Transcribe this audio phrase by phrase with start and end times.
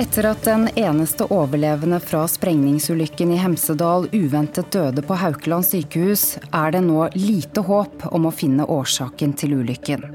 [0.00, 6.72] Etter at den eneste overlevende fra sprengningsulykken i Hemsedal uventet døde på Haukeland sykehus, er
[6.72, 10.06] det nå lite håp om å finne årsaken til ulykken.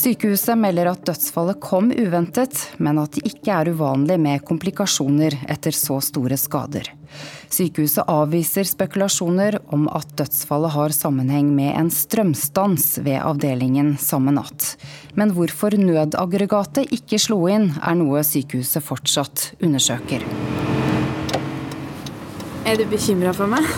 [0.00, 5.76] Sykehuset melder at dødsfallet kom uventet, men at det ikke er uvanlig med komplikasjoner etter
[5.76, 6.88] så store skader.
[7.52, 14.70] Sykehuset avviser spekulasjoner om at dødsfallet har sammenheng med en strømstans ved avdelingen samme natt.
[15.20, 20.24] Men hvorfor nødaggregatet ikke slo inn, er noe sykehuset fortsatt undersøker.
[22.64, 23.68] Er du bekymra for meg?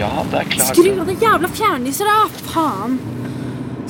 [0.00, 0.72] Ja, det er klart.
[0.72, 2.46] Skru av det jævla fjernlyset, da!
[2.54, 3.19] Faen!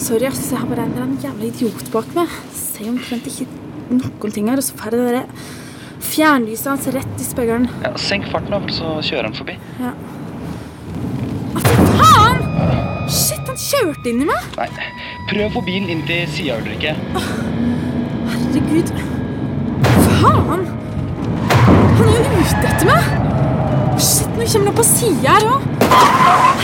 [0.01, 0.47] Sorry, ass.
[0.51, 2.31] Jeg har bare en eller annen jævla idiot bak meg.
[2.57, 3.47] Ser omtrent ikke
[3.91, 5.27] noen ting her, og så får jeg det derre
[6.11, 7.69] fjernlyset hans rett i speilet.
[7.85, 9.57] Ja, senk farten, da, så kjører han forbi.
[9.81, 9.93] Ja.
[11.53, 12.41] Å, fy faen!
[13.11, 14.49] Shit, han kjørte inn i meg!
[14.57, 14.69] Nei,
[15.29, 16.97] prøv å få bilen inn til sida, Ulrikke.
[18.31, 18.95] Herregud.
[20.23, 20.65] Faen!
[22.01, 23.13] Han er jo ute etter meg!
[24.01, 25.71] Shit, nå kommer han på sida her òg.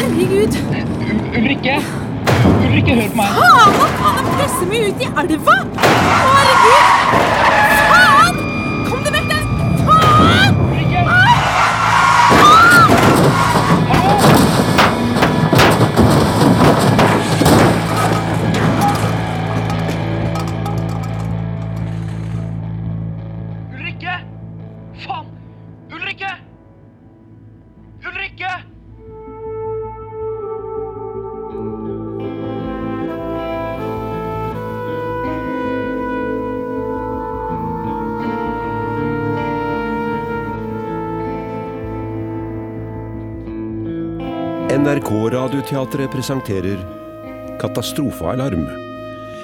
[0.00, 0.61] Herregud.
[0.73, 1.78] U Ulrikke!
[2.66, 3.30] Ulrikke, ikke på meg.
[3.36, 5.56] Faen, han faen presser meg ut i elva!
[5.86, 6.86] Herregud!
[7.91, 8.34] Faen!
[8.88, 9.44] Kom deg vekk der!
[9.86, 10.66] Faen!
[44.77, 46.77] NRK Radioteatret presenterer
[47.60, 48.66] Katastrofealarm.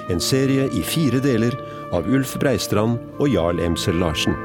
[0.09, 1.55] En serie i fire deler
[1.89, 4.37] av Ulf Breistrand og Jarl Emsel Larsen.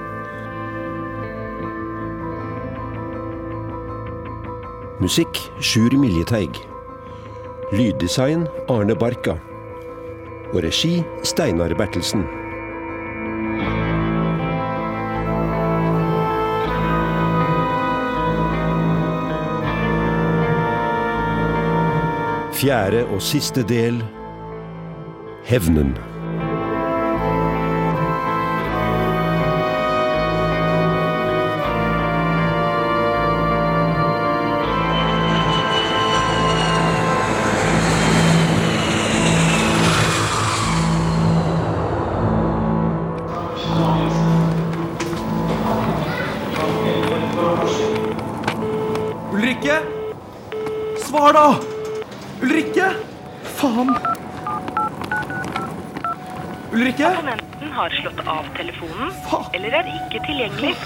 [5.04, 6.56] Musikk Sjur Miljeteig.
[7.76, 9.36] Lyddesign Arne Barka.
[10.54, 12.24] Og regi Steinar Bertelsen.
[22.58, 24.00] Fjerde og siste del
[25.46, 25.92] Hevnen.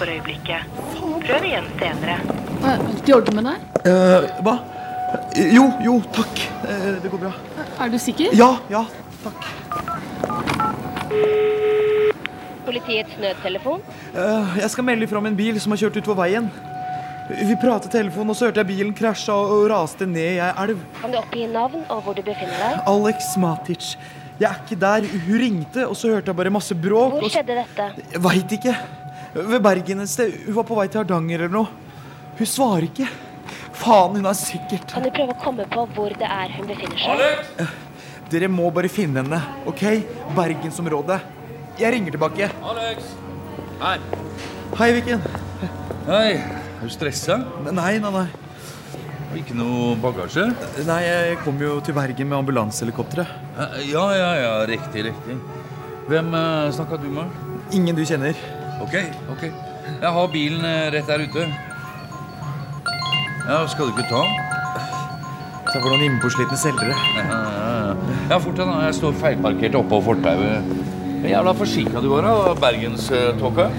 [0.03, 0.61] For øyeblikket.
[1.23, 2.17] Prøv igjen senere.
[2.63, 3.83] Er alt i orden med deg?
[3.87, 4.55] Eh, hva?
[5.53, 6.41] Jo, jo, takk.
[6.67, 7.31] Eh, det går bra.
[7.85, 8.33] Er du sikker?
[8.35, 8.83] Ja, ja,
[9.23, 9.47] takk.
[12.65, 13.83] Politiets nødtelefon.
[14.15, 16.49] Eh, jeg skal melde ifra om en bil som har kjørt utfor veien.
[17.29, 20.81] Vi pratet telefon, og så hørte jeg bilen krasja og raste ned i ei elv.
[20.99, 22.81] Kan du oppgi navn og hvor du befinner deg?
[22.91, 23.93] Alex Matic.
[24.41, 25.07] Jeg er ikke der.
[25.27, 27.13] Hun ringte, og så hørte jeg bare masse bråk.
[27.15, 28.19] Hvor og så- skjedde dette?
[28.19, 28.75] Veit ikke.
[29.33, 30.33] Ved Bergen et sted.
[30.45, 31.69] Hun var på vei til Hardanger eller noe.
[32.37, 33.07] Hun svarer ikke.
[33.73, 36.99] Faen, hun er sikkert Kan du prøve å komme på hvor det er hun befinner
[37.01, 37.17] seg?
[37.17, 37.73] Alex!
[38.31, 39.39] Dere må bare finne henne,
[39.69, 39.81] OK?
[40.37, 41.19] Bergensområdet.
[41.81, 42.49] Jeg ringer tilbake.
[42.69, 43.09] Alex!
[43.81, 44.05] Her.
[44.79, 45.25] Hei, Viken.
[46.07, 46.29] Hei.
[46.37, 47.39] Er du stressa?
[47.73, 48.25] Nei, nei, nei.
[49.39, 50.45] Ikke noe bagasje?
[50.85, 53.29] Nei, Jeg kom jo til Bergen med ambulansehelikopteret.
[53.57, 54.53] Eh, Ja, ja, ja.
[54.69, 55.37] Riktig, riktig.
[56.09, 57.33] Hvem uh, snakka du med?
[57.73, 58.37] Ingen du kjenner.
[58.81, 58.95] Ok,
[59.31, 59.43] ok.
[60.01, 61.45] Jeg har bilen eh, rett der ute.
[63.43, 64.39] Ja, Skal du ikke ta den?
[65.73, 66.95] Se for noen innpåslitne selgere.
[67.17, 68.17] Ja, ja, ja.
[68.29, 68.79] ja, fort deg, da.
[68.87, 70.73] Jeg står feilparkert oppå fortauet.
[71.23, 73.69] Jævla forsinka du var av bergenståka.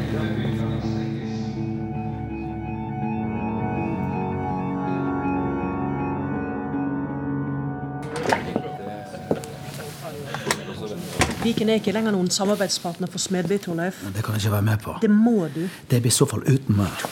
[11.44, 13.99] Viken er ikke lenger noen samarbeidspartner for Smedby, Torleif.
[14.14, 14.94] Det kan jeg ikke være med på.
[15.02, 15.67] Det må du.
[15.91, 17.02] Det blir i så fall uten meg.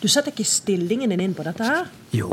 [0.00, 1.90] Du setter ikke stillingen din inn på dette her.
[2.16, 2.30] Jo.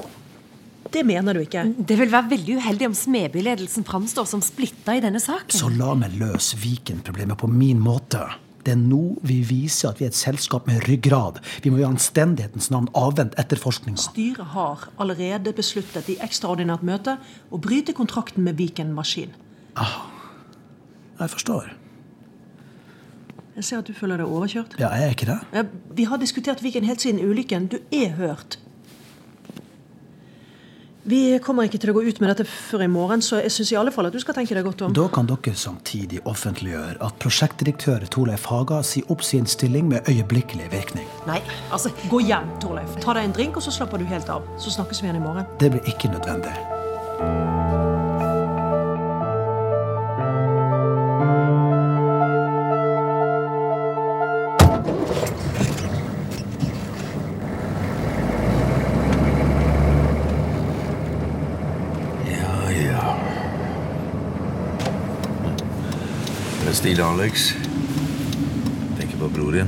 [0.91, 1.65] Det mener du ikke.
[1.75, 5.51] Det vil være veldig uheldig om Smedby-ledelsen framstår som splitta i denne saken.
[5.55, 8.23] Så la meg løse Viken-problemet på min måte.
[8.63, 11.41] Det er nå vi viser at vi er et selskap med ryggrad.
[11.65, 13.99] Vi må i anstendighetens navn avvente etterforskninga.
[14.07, 17.17] Styret har allerede besluttet i ekstraordinært møte
[17.51, 19.35] å bryte kontrakten med Viken Maskin.
[21.21, 21.69] Jeg forstår.
[23.55, 24.75] Jeg ser at du føler deg overkjørt.
[24.79, 25.69] Ja, jeg er ikke det?
[25.97, 27.67] Vi har diskutert Viken helt siden ulykken.
[27.69, 28.57] Du er hørt.
[31.03, 33.71] Vi kommer ikke til å gå ut med dette før i morgen, så jeg syns
[33.73, 34.93] i alle fall at du skal tenke deg godt om.
[34.93, 40.69] Da kan dere samtidig offentliggjøre at prosjektdirektør Torleif Haga sier opp sin stilling med øyeblikkelig
[40.73, 41.07] virkning.
[41.25, 41.39] Nei,
[41.73, 42.93] altså, gå hjem, Torleif.
[43.01, 44.45] Ta deg en drink, og så slapper du helt av.
[44.61, 45.49] Så snakkes vi igjen i morgen.
[45.57, 46.53] Det blir ikke nødvendig.
[66.81, 67.53] Er Alex.
[68.97, 69.67] Tenker på bror din.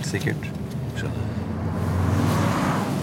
[0.00, 0.46] Sikkert.
[0.96, 1.26] Skjønner.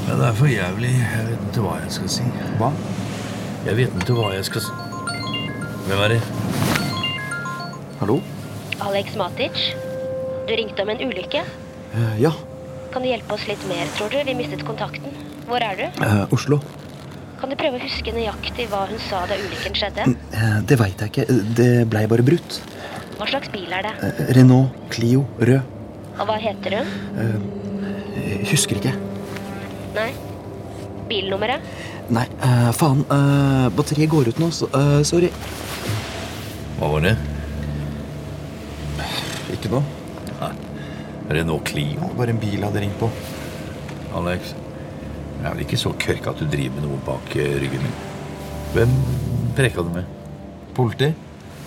[0.08, 0.90] Ja, det er for jævlig.
[0.98, 2.26] Jeg vet ikke hva jeg skal si.
[2.58, 2.72] Hva?
[3.68, 4.74] Jeg vet ikke hva jeg skal si.
[5.86, 6.18] Hvem er det?
[8.02, 8.18] Hallo?
[8.82, 9.62] Alex Matic,
[10.50, 11.46] du ringte om en ulykke.
[11.94, 12.34] Uh, ja.
[12.90, 14.18] Kan du hjelpe oss litt mer, tror du?
[14.26, 15.14] Vi mistet kontakten.
[15.46, 16.02] Hvor er du?
[16.02, 16.64] Uh, Oslo.
[17.38, 20.12] Kan du prøve å huske nøyaktig hva hun sa da ulykken skjedde?
[20.34, 21.42] Eh, det veit jeg ikke.
[21.58, 22.62] Det blei bare brutt.
[23.22, 23.92] Hva slags bil er det?
[24.02, 25.60] Eh, Renault Clio rød.
[26.18, 26.88] Og hva heter hun?
[27.22, 28.96] Eh, husker ikke.
[29.94, 30.08] Nei.
[31.06, 31.62] Bilnummeret?
[32.10, 33.06] Nei, eh, faen.
[33.14, 35.30] Eh, batteriet går ut nå, så eh, sorry.
[36.80, 37.14] Hva var det?
[39.54, 39.86] Ikke noe.
[40.42, 40.54] Nei.
[41.30, 42.10] Renault Clio.
[42.18, 43.14] Bare en bil jeg hadde ringt på.
[44.18, 44.56] Alex,
[45.38, 48.00] jeg er vel ikke så kørk at du driver med noe bak eh, ryggen min.
[48.74, 48.98] Hvem
[49.54, 50.10] preka du med?
[50.74, 51.14] Politi.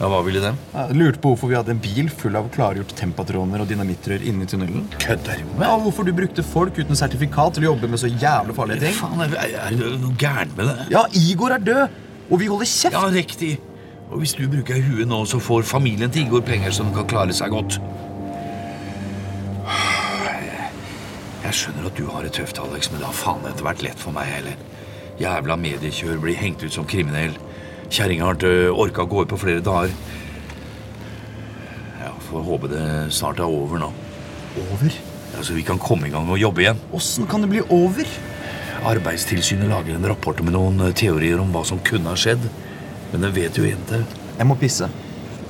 [0.00, 0.56] Ja, Hva ville dem?
[0.74, 4.46] Jeg lurte på hvorfor vi hadde en bil full av klargjort tempatroner og dynamittrør inni
[4.50, 4.88] tunnelen.
[4.98, 8.56] Kødder du Ja, hvorfor du brukte folk uten sertifikat til å jobbe med så jævlig
[8.58, 8.96] farlige ting.
[8.98, 10.88] Faen, er, er, er det noe gærent med det?
[10.96, 11.94] Ja, Igor er død,
[12.30, 12.96] og vi holder kjeft.
[12.98, 13.52] Ja, riktig.
[14.10, 17.34] Og hvis du bruker huet nå, så får familien til Igor penger som kan klare
[17.36, 17.78] seg godt.
[21.44, 24.00] Jeg skjønner at du har det tøft, Alex, men det har faen etter vært lett
[24.00, 24.58] for meg heller.
[25.20, 27.36] Jævla mediekjør blir hengt ut som kriminell.
[27.90, 28.52] Kjerringa har ikke
[28.84, 29.92] orka å gå ut på flere dager.
[32.02, 32.84] Ja, Får håpe det
[33.14, 33.90] snart er over nå.
[34.68, 34.96] Over?
[35.34, 36.80] Ja, Så vi kan komme i gang og jobbe igjen.
[36.94, 38.08] Åssen kan det bli over?
[38.84, 42.42] Arbeidstilsynet lager en rapport med noen eh, teorier om hva som kunne ha skjedd.
[43.12, 44.02] Men det vet jo ikke.
[44.38, 44.88] Jeg må pisse.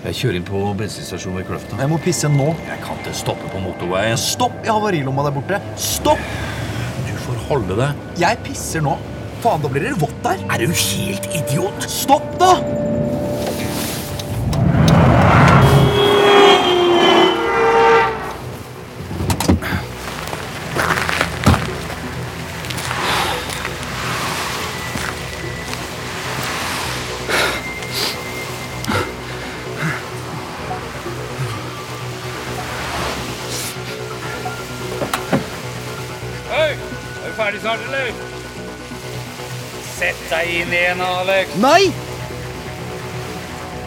[0.04, 1.78] Jeg kjører inn på bensinstasjonen ved Kløfta.
[1.80, 2.50] Jeg må pisse nå.
[2.68, 4.18] Jeg kan ikke stoppe på motorveien.
[4.20, 5.60] Stopp i havarilomma der borte.
[5.80, 6.20] Stopp!
[7.08, 8.02] Du får holde deg.
[8.20, 8.98] Jeg pisser nå.
[9.44, 10.38] Faen, da blir det vått der.
[10.48, 11.84] Er du helt idiot?
[11.84, 12.54] Stopp, da!
[40.74, 41.50] Igjen, Alex.
[41.62, 41.92] Nei!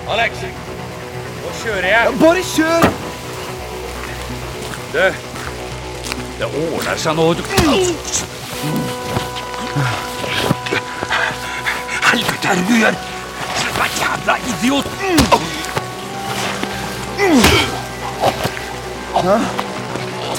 [0.08, 0.44] Alex,
[1.42, 2.06] nå kjører jeg.
[2.08, 2.86] Ja, Bare kjør!
[4.94, 5.02] Du,
[6.40, 7.26] det ordner seg nå.
[12.08, 13.04] Helvete, er det du gjør?
[13.82, 14.92] Meg, jævla idiot!
[19.28, 19.40] Hæ?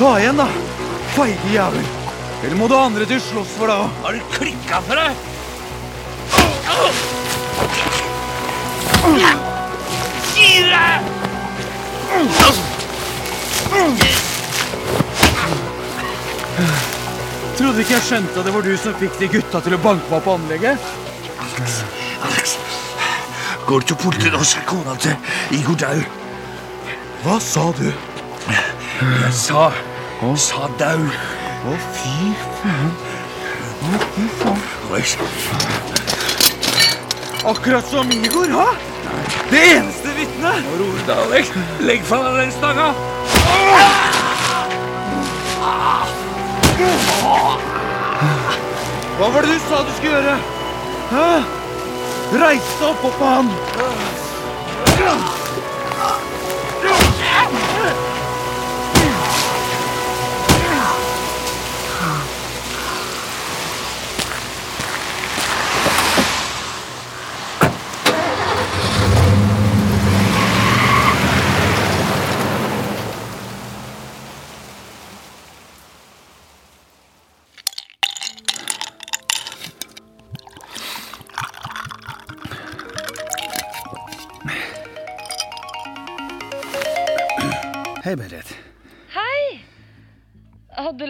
[0.00, 0.48] Ta igjen, da.
[1.12, 1.96] Feige jævel.
[2.40, 3.82] Eller må du andre til slåss for, da?
[4.06, 5.27] Har du klikka for deg?
[9.08, 11.00] Fire!
[17.58, 20.12] Trodde ikke jeg skjønte at det var du som fikk de gutta til å banke
[20.12, 20.90] meg på anlegget?
[21.46, 21.78] Alex,
[22.28, 22.56] Alex.
[23.66, 26.02] går til politiet og ser kona til Igor dau.
[27.24, 27.88] Hva sa du?
[28.48, 29.70] Jeg sa
[30.36, 31.08] sa dau.
[31.68, 32.14] Å, fy
[32.60, 32.92] faen.
[33.88, 34.62] Å, fy faen.
[34.90, 35.16] Alex,
[37.48, 38.97] Akkurat som Igor, ha?
[39.50, 40.64] Det eneste vitnet!
[40.64, 41.52] Nå roer du deg, Alex.
[41.84, 42.88] Legg fra deg den stanga.
[49.18, 50.36] Hva var det du sa du skulle gjøre?
[51.10, 51.26] Hæ?
[52.38, 53.52] Reis deg opp av han!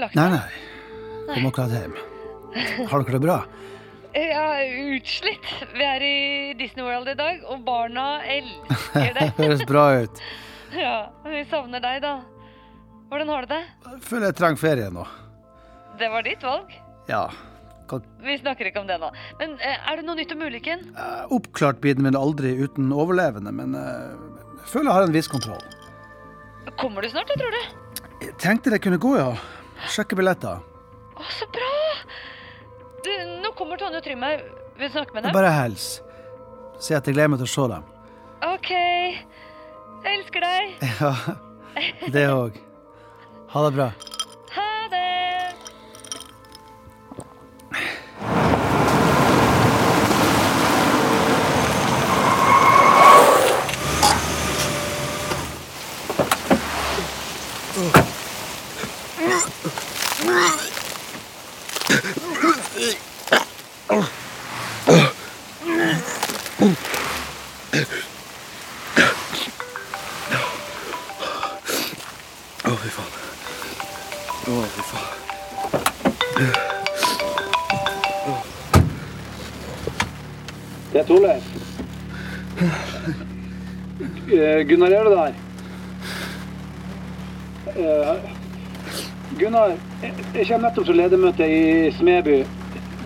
[0.09, 1.35] Hadde Nei, nei.
[1.35, 1.97] Kom akkurat hjem.
[2.88, 3.38] Har dere det bra?
[4.17, 4.45] Ja,
[4.95, 5.49] utslitt.
[5.75, 9.27] Vi er i Disney World i dag, og barna elsker det.
[9.43, 10.23] Høres bra ut.
[10.85, 10.95] ja,
[11.29, 12.15] vi savner deg, da.
[13.11, 13.61] Hvordan har du det?
[13.85, 15.05] Jeg Føler jeg trenger ferie nå.
[16.00, 16.73] Det var ditt valg.
[17.09, 17.27] Ja.
[17.88, 19.09] Kan Vi snakker ikke om det nå.
[19.41, 20.88] Men eh, er det noe nytt om ulykken?
[21.35, 24.17] Oppklart blir den vel aldri uten overlevende, men eh,
[24.62, 25.62] jeg føler jeg har en viss kontroll.
[26.81, 27.62] Kommer du snart, jeg tror du?
[28.25, 29.33] Jeg tenkte det kunne gå, ja.
[29.92, 30.61] Sjekke billetter.
[31.18, 31.73] Å, så bra!
[33.04, 33.11] Du,
[33.42, 34.42] nå kommer Tonje og Trym her.
[34.78, 35.35] Vil du snakke med dem?
[35.35, 35.87] Bare hils.
[36.82, 37.87] Si at jeg gleder meg til å se dem.
[38.47, 38.70] OK.
[38.73, 40.87] Jeg elsker deg.
[41.02, 41.12] Ja,
[42.11, 42.56] det òg.
[43.52, 43.88] Ha det bra.
[90.38, 92.38] Jeg kommer nettopp fra ledermøte i Smeby.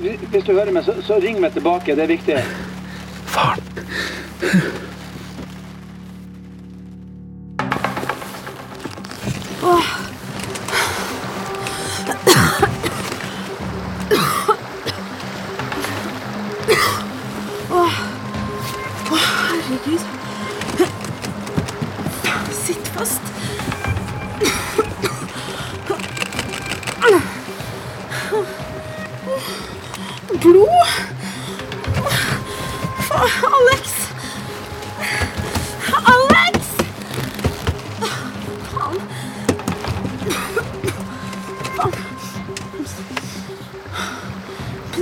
[0.03, 1.95] Hvis du hører meg, så, så ring meg tilbake.
[1.97, 2.39] Det er viktig.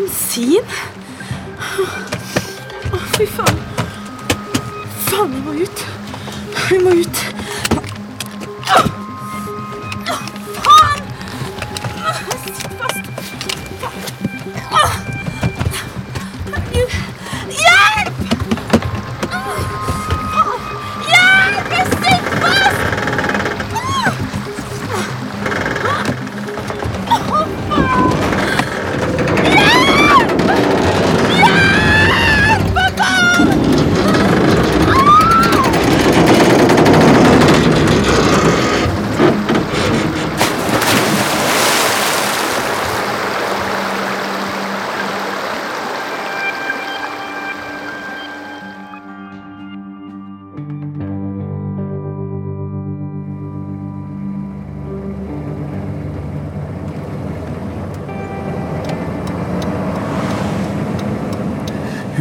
[0.01, 0.65] Bensin?
[2.89, 3.59] Å, fy faen.
[5.11, 5.85] Faen, vi må ut.
[6.71, 7.40] Vi må ut.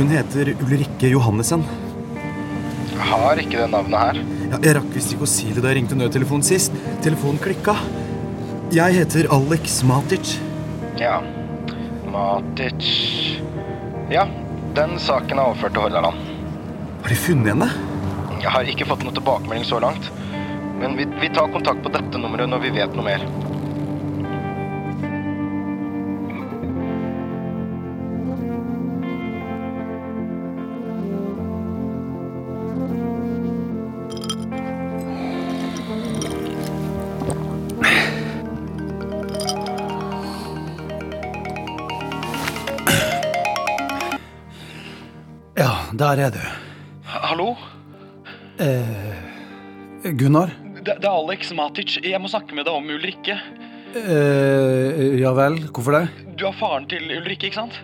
[0.09, 1.61] Hun heter Ulrikke Johannessen.
[2.97, 4.19] Har ikke det navnet her.
[4.49, 6.73] Ja, jeg rakk visst ikke å si det da jeg ringte nødtelefonen sist.
[7.05, 7.75] Telefonen klikka.
[8.73, 10.31] Jeg heter Alex Matic.
[10.97, 11.19] Ja.
[12.09, 12.89] Matic
[14.09, 14.25] Ja,
[14.79, 16.25] den saken er overført til Hordaland.
[17.05, 17.69] Har de funnet henne?
[18.41, 20.09] Jeg har ikke fått noe tilbakemelding så langt.
[20.81, 23.29] Men vi, vi tar kontakt på dette nummeret når vi vet noe mer.
[45.93, 46.41] Der er du.
[47.05, 47.55] Hallo?
[48.59, 50.51] Eh, Gunnar?
[50.85, 51.97] Det, det er Alex Matic.
[52.03, 53.39] Jeg må snakke med deg om Ulrikke.
[53.97, 56.03] Eh, ja vel, hvorfor det?
[56.37, 57.79] Du er faren til Ulrikke, ikke sant?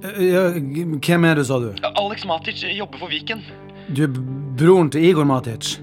[0.00, 1.72] Eh, ja, hvem er du, sa du?
[1.90, 3.44] Alex Matic jobber for Viken.
[3.90, 4.14] Du er
[4.56, 5.76] broren til Igor Matic.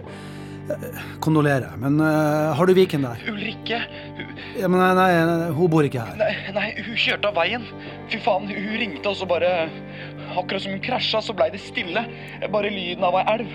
[0.68, 3.22] Eh, Kondolerer, men uh, har du Viken der?
[3.32, 3.78] Ulrikke
[4.58, 6.18] Ja, men nei, nei, nei, hun bor ikke her.
[6.20, 7.64] Nei, nei, hun kjørte av veien.
[8.12, 9.52] Fy faen, hun ringte, og så bare
[10.38, 12.04] Akkurat som hun krasja, så blei det stille.
[12.54, 13.54] Bare lyden av ei elv.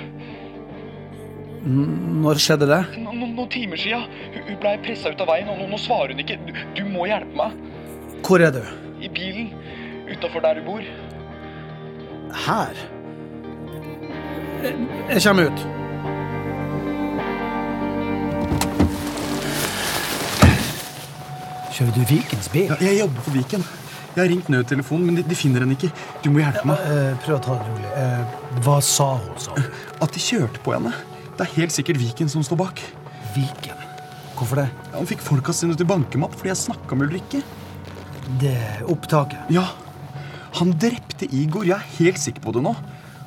[1.63, 2.81] Når skjedde det?
[2.99, 4.01] No, no, noen timer sia.
[4.35, 6.41] Hun, hun blei pressa ut av veien, og nå, nå svarer hun ikke.
[6.49, 7.55] Du, du må hjelpe meg.
[8.27, 8.63] Hvor er du?
[9.03, 9.53] I bilen.
[10.11, 10.83] Utafor der du bor.
[12.47, 12.83] Her?
[14.63, 14.75] Jeg,
[15.13, 15.65] jeg kommer ut.
[21.73, 22.69] Kjører du Vikens bil?
[22.69, 23.65] Ja, jeg jobber for Viken.
[24.13, 25.89] Jeg har ringt nødtelefonen, men de, de finner henne ikke.
[26.25, 26.83] Du må hjelpe meg.
[26.85, 27.93] Eh, prøv å ta det rolig.
[27.97, 28.35] Eh,
[28.67, 29.55] hva sa hun så?
[30.05, 30.93] At de kjørte på henne.
[31.39, 32.83] Det er helt sikkert Viken som står bak.
[33.33, 33.79] Viken?
[34.37, 34.67] Hvorfor det?
[34.91, 37.41] Ja, han fikk folka sine til bankemapp fordi jeg snakka med Ulrikke.
[38.43, 38.57] Det
[38.91, 39.49] opptaket?
[39.55, 39.65] Ja.
[40.59, 41.65] Han drepte Igor.
[41.65, 42.75] Jeg er helt sikker på det nå.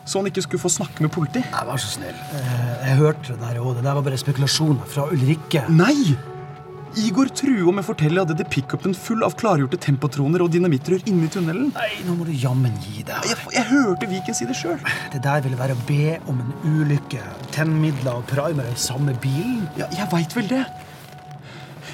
[0.06, 1.42] Så han ikke skulle få snakke med politi.
[1.50, 2.14] Nei, Vær så snill.
[2.38, 3.74] Eh, jeg hørte det der, òg.
[3.80, 5.66] det der var bare spekulasjoner fra Ulrikke.
[5.74, 6.14] Nei!
[6.96, 11.28] Igor truer med å fortelle at hadde pickupen full av klargjorte tempotroner og dynamitrør inni
[11.32, 11.74] tunnelen.
[11.76, 13.28] Nei, nå må du jammen gi deg.
[13.28, 14.80] Jeg, jeg hørte Viken si det sjøl.
[15.12, 17.20] Det der ville være å be om en ulykke.
[17.56, 19.66] Tennmidler og primer i samme bilen.
[19.80, 20.64] Ja, jeg veit vel det.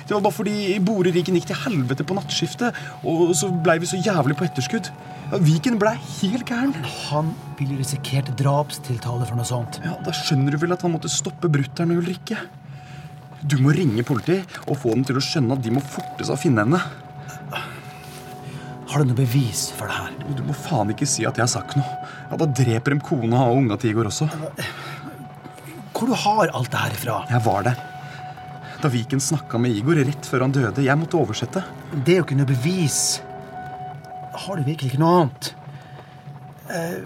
[0.05, 2.77] Det var bare fordi Boreriken gikk til helvete på nattskiftet,
[3.08, 4.91] og så blei vi så jævlig på etterskudd.
[5.31, 6.77] Ja, Viken blei helt gæren.
[7.10, 9.81] Han ville risikert drapstiltale for noe sånt.
[9.81, 12.38] Ja, Da skjønner du vel at han måtte stoppe brutter'n og Ulrikke.
[13.41, 16.36] Du må ringe politiet og få dem til å skjønne at de må forte seg
[16.36, 16.81] å finne henne.
[18.91, 20.36] Har du noe bevis for det her?
[20.36, 21.93] Du må faen ikke si at jeg har sagt noe.
[22.29, 24.27] Ja, Da dreper de kona og unga til Igor også.
[25.95, 27.17] Hvor du har alt det her ifra?
[27.31, 27.81] Jeg var der.
[28.81, 30.83] Da Viken snakka med Igor rett før han døde.
[30.83, 31.63] Jeg måtte oversette.
[31.93, 33.00] Det er jo ikke noe bevis.
[34.43, 35.51] Har du virkelig ikke noe annet?
[36.71, 37.00] Eh,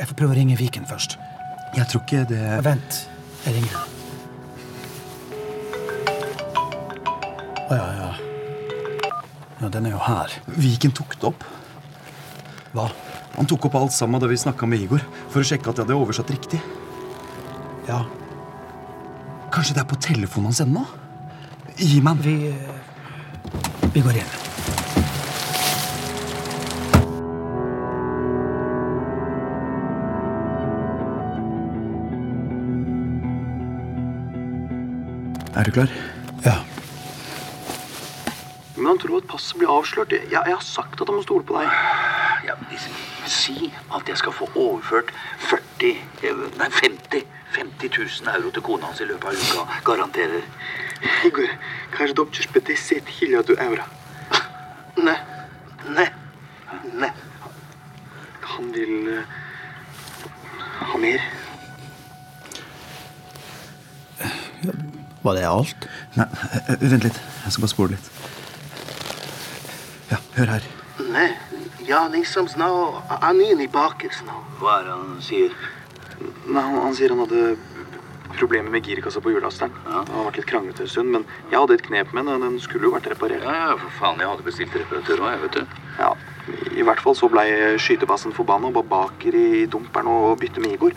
[0.00, 1.16] jeg får prøve å ringe Viken først.
[1.78, 3.02] Jeg tror ikke det Vent.
[3.46, 3.89] Jeg ringer.
[7.70, 8.10] Å ja, ja.
[9.60, 10.32] Ja, Den er jo her.
[10.58, 11.44] Viken tok det opp.
[12.74, 12.88] Hva?
[13.36, 15.86] Han tok opp alt sammen da vi snakka med Igor, for å sjekke at jeg
[15.86, 16.58] hadde oversatt riktig.
[17.86, 18.02] Ja.
[19.54, 20.82] Kanskje det er på telefonen hans ennå?
[21.78, 24.36] Gi meg Vi, eh, vi går inn.
[35.54, 35.88] Er du klar?
[36.44, 36.69] Ja.
[38.80, 40.14] Men han tror at passet blir avslørt.
[40.16, 41.68] Jeg, jeg har sagt at han må stole på deg.
[42.48, 42.56] Ja,
[43.28, 45.12] si at jeg skal få overført
[45.50, 45.90] 40
[46.24, 47.90] eh, Nei, 50 50
[48.24, 49.80] 000 euro til kona hans i løpet av uka.
[49.84, 50.46] Garanterer.
[51.26, 51.50] Igor,
[51.92, 53.00] kanskje dobtjers på 10
[53.36, 53.86] 000 euro.
[54.96, 55.16] Nei.
[55.96, 56.08] Nei.
[56.94, 57.10] Nei.
[58.54, 59.36] Han vil eh,
[60.92, 61.28] ha mer.
[65.22, 65.88] Var det alt?
[66.16, 66.28] Nei,
[66.64, 67.20] eh, vent litt.
[67.44, 68.10] Jeg skal bare spole litt.
[70.10, 70.68] Ja, hør her.
[71.10, 71.26] Ne.
[71.88, 72.70] Ja, liksom nå
[73.08, 74.36] Han er inne i bakerst nå.
[74.60, 75.54] Hva er det han sier?
[76.20, 77.54] Nei, han, han sier han hadde
[78.36, 79.72] problemer med girkassa på hjullasteren.
[79.84, 82.44] Det har vært litt kranglete en stund, men jeg hadde et knep med den, og
[82.46, 83.42] den skulle jo vært reparert.
[83.44, 85.80] Ja, ja, for faen, jeg hadde bestilt reparatør òg, jeg, vet du.
[85.98, 86.10] Ja,
[86.80, 87.46] I hvert fall så blei
[87.82, 90.96] skytebassen forbanna og ba Baker i dumperen og bytte med Igor.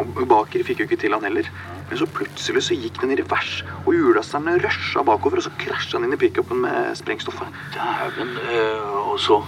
[0.00, 1.50] Og Baker fikk jo ikke til han heller.
[1.90, 5.98] Men så plutselig så gikk den i revers, og hjullasterne rusha bakover, og så krasja
[5.98, 7.50] han inn i pickupen med sprengstoffet.
[7.74, 8.36] Dæven.
[8.46, 9.40] øh, og så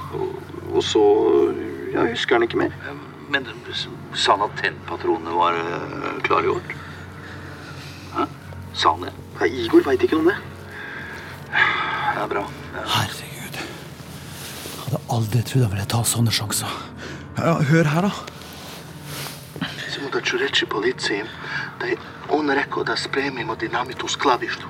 [0.73, 1.03] Og så
[1.93, 2.73] Ja, husker han ikke mer.
[3.29, 3.47] Men
[4.15, 6.73] sa han at tennpatronene var øh, klargjort?
[8.17, 8.25] Hæ?
[8.75, 9.13] Sa han det?
[9.41, 10.39] Nei, Igor veit ikke noe om det.
[11.53, 12.45] Det er bra.
[12.95, 13.61] Herregud.
[13.61, 16.73] Jeg hadde aldri trodd jeg ville ta sånne sjanser.
[17.39, 18.13] Ja, hør her, da.
[21.83, 21.97] Da je
[22.31, 24.67] on rekao da spremimo dinamit u skladištu.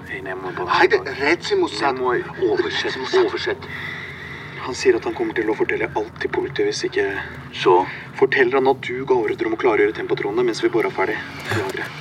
[0.66, 1.98] Hajde, reci mu sad.
[2.00, 2.96] Oversett,
[3.26, 3.66] oversett.
[4.62, 7.04] Han sier at han kommer til å fortelle alt til politiet hvis ikke
[7.58, 7.72] Så
[8.16, 11.18] forteller han at du ga ordre om å klargjøre tempatronene mens vi bora ferdig
[11.50, 12.00] lageret.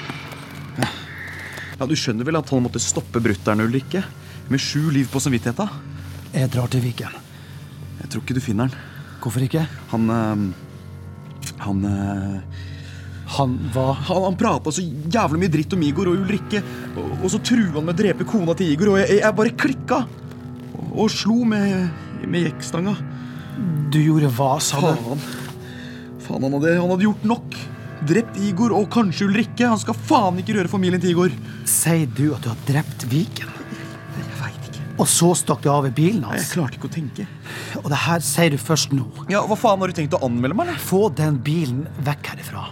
[0.78, 4.04] Ja, Du skjønner vel at han måtte stoppe brutter'n Ulrikke?
[4.48, 5.68] Med sju liv på samvittigheta?
[6.32, 7.16] Jeg drar til Viken.
[8.00, 8.92] Jeg tror ikke du finner han.
[9.20, 9.66] Hvorfor ikke?
[9.92, 10.46] Han øh,
[11.66, 12.62] Han øh,
[13.38, 13.92] Han hva?
[14.10, 16.62] Han, han prata så jævlig mye dritt om Igor og Ulrikke.
[16.96, 19.54] Og, og så trua han med å drepe kona til Igor, og jeg, jeg bare
[19.64, 20.02] klikka.
[20.76, 21.92] Og, og slo med,
[22.28, 22.96] med jekkstanga.
[23.92, 24.90] Du gjorde hva, sa du?
[25.06, 25.24] Faen.
[26.26, 27.56] Faen, han hadde, han hadde gjort nok.
[28.10, 29.68] Drept Igor og kanskje Ulrikke.
[29.70, 31.34] Han skal faen ikke røre familien til Igor.
[31.70, 33.52] Sier du at du har drept Viken?
[34.18, 34.84] Jeg veit ikke.
[34.98, 37.28] Og så stakk du av i bilen Jeg klarte ikke å tenke.
[37.84, 39.06] Og det her sier du først nå?
[39.32, 40.84] Ja, Hva faen har du tenkt å anmelde meg, eller?
[40.84, 42.68] Få den bilen vekk herifra.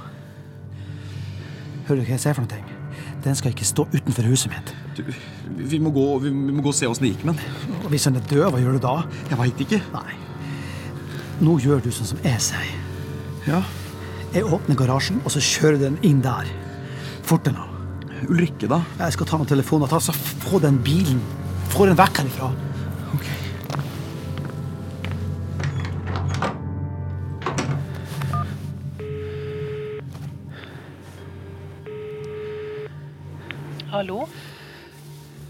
[1.89, 2.75] Hører du hva jeg sier for noe?
[3.25, 4.67] Den skal ikke stå utenfor huset mitt.
[4.93, 5.01] Du,
[5.57, 7.79] vi, må gå, vi, må gå og se åssen det gikk med den.
[7.89, 8.91] Hvis han er død, hva gjør du da?
[9.31, 9.79] Jeg veit ikke.
[9.95, 10.13] Nei.
[11.41, 12.69] Nå gjør du sånn som jeg sier.
[13.47, 13.63] Ja.
[14.35, 16.53] Jeg åpner garasjen, og så kjører den inn der.
[17.25, 17.65] Fortere nå.
[18.29, 18.83] Ulrikke, da?
[18.99, 19.89] Jeg skal ta noen telefoner.
[19.89, 21.17] Ta, så få den bilen.
[21.73, 22.51] Få den vekk herifra.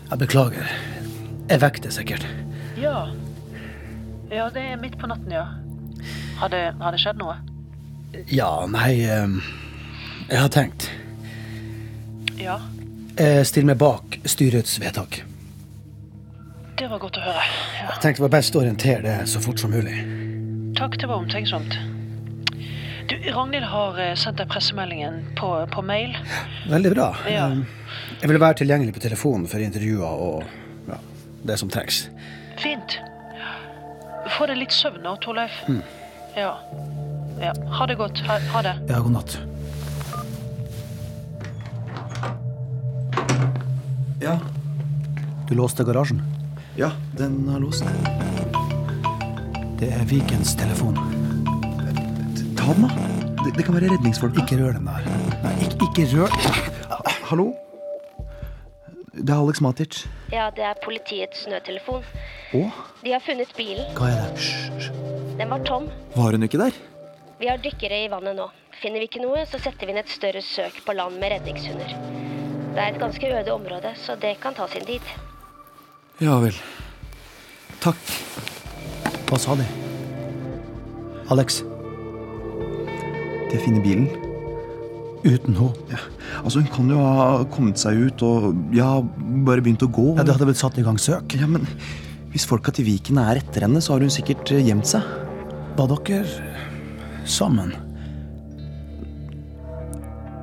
[0.09, 0.69] Jeg beklager.
[1.49, 2.25] Jeg vekket sikkert.
[2.77, 3.07] Ja.
[4.31, 5.45] Ja, det er midt på natten, ja.
[6.39, 7.35] Har det, har det skjedd noe?
[8.33, 9.33] Ja, nei eh,
[10.29, 10.87] Jeg har tenkt.
[12.39, 12.59] Ja,
[13.19, 15.23] Jeg stiller meg bak styrets vedtak.
[16.79, 17.41] det var godt å høre.
[17.75, 17.89] Ja.
[17.91, 19.97] Jeg tenkte det var best å orientere det så fort som mulig.
[20.79, 21.75] Takk, det var omtenksomt.
[23.09, 26.13] Du, Ragnhild har eh, sendt deg pressemeldingen på, på mail.
[26.69, 27.07] Veldig bra.
[27.29, 27.47] Ja.
[27.49, 27.63] Eh,
[28.21, 30.43] Jeg vil være tilgjengelig på telefonen for intervjuer og
[30.89, 30.99] ja,
[31.49, 32.03] det som trengs.
[32.61, 32.99] Fint.
[34.35, 35.55] Få deg litt søvn nå, Torleif.
[35.71, 35.81] Mm.
[36.37, 36.51] Ja.
[37.41, 37.53] ja.
[37.79, 38.21] Ha det godt.
[38.27, 38.75] Ha, ha det.
[38.91, 39.39] Ja, god natt.
[44.21, 44.35] Ja.
[45.49, 46.21] Du låste garasjen?
[46.77, 47.87] Ja, den har låst.
[49.79, 50.99] Det er Vikens telefon.
[52.69, 52.89] Den, da.
[53.43, 54.35] Det, det kan være redningsfolk.
[54.43, 55.07] Ikke rør den der.
[55.41, 56.29] Nei, ikke, ikke rør
[57.29, 57.47] Hallo?
[59.13, 60.03] Det er Alex Matic.
[60.31, 62.05] Ja, det er politiets nødtelefon.
[62.53, 62.61] Å?
[63.01, 63.89] De har funnet bilen.
[63.97, 64.91] Hva er det?
[65.39, 65.89] Den var tom.
[66.13, 66.77] Var hun ikke der?
[67.41, 68.45] Vi har dykkere i vannet nå.
[68.83, 71.95] Finner vi ikke noe, så setter vi inn et større søk på land med redningshunder.
[72.75, 75.09] Det er et ganske øde område, så det kan ta sin tid.
[76.21, 76.55] Ja vel.
[77.81, 78.13] Takk.
[79.25, 79.65] Hva sa de?
[81.33, 81.63] Alex,
[83.49, 84.07] De å finne bilen.
[85.25, 85.71] uten henne?
[85.91, 85.97] Ja.
[86.43, 89.01] Altså, Hun kan jo ha kommet seg ut og ja,
[89.45, 90.15] bare begynt å gå.
[90.17, 91.35] Ja, Det hadde vel satt i gang søk?
[91.39, 91.67] Ja, men
[92.31, 95.01] Hvis folka til Viken er etter henne, så har hun sikkert eh, gjemt seg.
[95.75, 96.25] Var dere
[97.25, 97.73] sammen?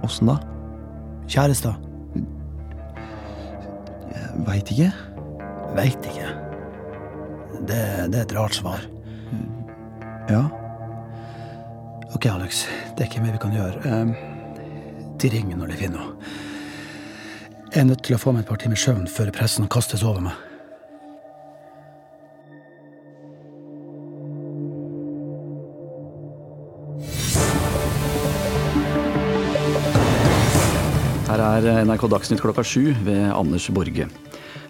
[0.05, 0.37] Åssen da?
[1.31, 1.79] Kjærester?
[4.47, 4.91] Veit ikke.
[5.79, 6.29] Veit ikke.
[7.67, 7.81] Det,
[8.13, 8.83] det er et rart svar.
[10.31, 10.43] Ja.
[12.17, 12.63] Ok, Alex.
[12.97, 13.81] Det er ikke mer vi kan gjøre.
[13.85, 14.07] Eh,
[15.21, 16.31] de ringer når de finner henne.
[17.75, 20.23] Jeg er nødt til å få meg et par timer søvn før pressen kastes over
[20.25, 20.33] meg.
[31.29, 34.09] Her er NRK Dagsnytt klokka sju ved Anders Borge.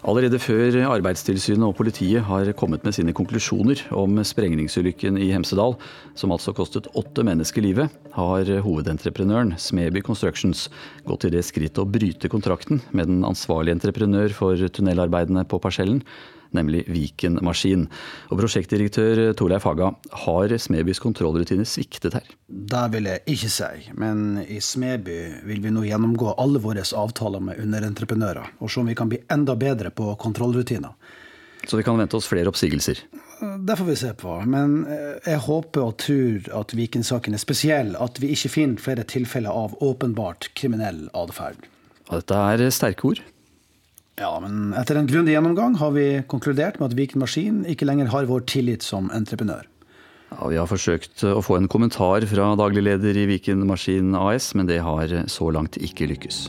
[0.07, 5.75] Allerede før Arbeidstilsynet og politiet har kommet med sine konklusjoner om sprengningsulykken i Hemsedal,
[6.15, 10.69] som altså kostet åtte mennesker livet, har hovedentreprenøren Smeby Constructions
[11.11, 16.05] gått til det skritt å bryte kontrakten med den ansvarlige entreprenør for tunnelarbeidene på parsellen,
[16.57, 17.87] nemlig Viken Maskin.
[18.31, 19.93] Og prosjektdirektør Torleif Haga,
[20.25, 22.33] har Smebys kontrollrutiner sviktet her?
[22.47, 27.45] Det vil jeg ikke si, men i Smeby vil vi nå gjennomgå alle våre avtaler
[27.45, 30.97] med underentreprenører, og se om vi kan bli enda bedre på kontrollrutiner.
[31.67, 33.01] Så vi kan vente oss flere oppsigelser?
[33.41, 37.97] Det får vi se på, men eh, jeg håper og tror at Viken-saken er spesiell,
[38.01, 41.67] at vi ikke finner flere tilfeller av åpenbart kriminell atferd.
[42.07, 43.21] Ja, dette er sterke ord.
[44.17, 48.09] Ja, men etter en grundig gjennomgang har vi konkludert med at Viken Maskin ikke lenger
[48.15, 49.67] har vår tillit som entreprenør.
[50.33, 54.55] Ja, Vi har forsøkt å få en kommentar fra daglig leder i Viken Maskin AS,
[54.55, 56.47] men det har så langt ikke lykkes.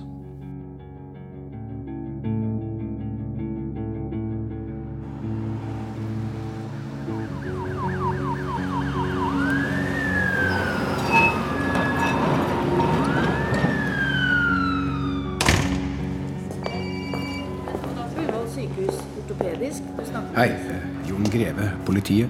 [22.07, 22.29] Politiet.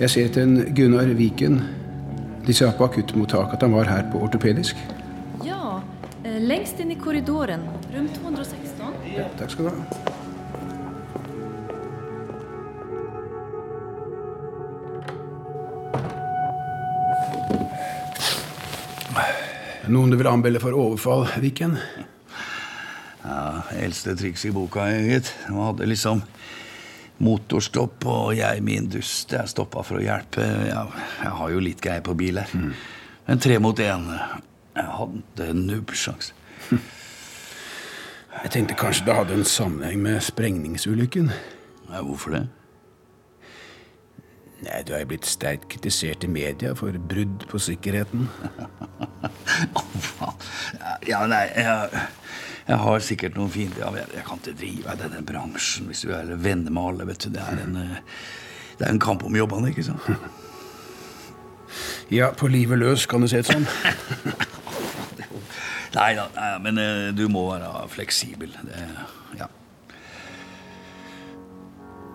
[0.00, 1.60] Jeg ser etter en Gunnar Viken.
[2.46, 4.76] De sa på akuttmottaket at han var her på ortopedisk.
[5.44, 5.80] Ja,
[6.24, 7.62] lengst inn i korridoren.
[7.94, 8.92] Rom 216.
[9.16, 9.76] Ja, takk skal du ha.
[19.92, 21.76] Noen du vil anmelde for overfall, Viken?
[23.22, 25.34] Ja, Eldste triks i boka, gitt.
[25.46, 26.22] De hadde liksom
[27.22, 30.42] motorstopp, og jeg, min dust, jeg stoppa for å hjelpe.
[30.42, 32.54] Jeg, jeg har jo litt greie på bil her.
[33.28, 34.08] Men tre mot én
[34.72, 36.32] Jeg hadde nubbsjanse.
[38.32, 41.28] Jeg tenkte kanskje det hadde en sammenheng med sprengningsulykken.
[41.92, 42.46] Ja, hvorfor det?
[44.62, 48.28] Nei, Du er blitt sterkt kritisert i media for brudd på sikkerheten.
[51.02, 52.02] Ja, nei, jeg,
[52.68, 53.82] jeg har sikkert noen fiender.
[53.96, 57.06] Jeg, jeg kan ikke drive i denne bransjen hvis du er venner med alle.
[57.10, 57.30] vet du.
[57.34, 58.00] Det er en, eh,
[58.78, 60.10] det er en kamp om jobbene, ikke sant?
[62.12, 63.66] Ja, på livet løs, kan du si det sånn.
[65.96, 66.26] Nei da,
[66.64, 68.52] men eh, du må være fleksibel.
[68.68, 68.84] Det,
[69.40, 69.48] ja.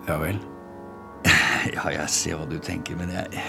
[0.08, 0.40] Ja vel?
[1.74, 3.42] Ja, jeg ser hva du tenker, men jeg,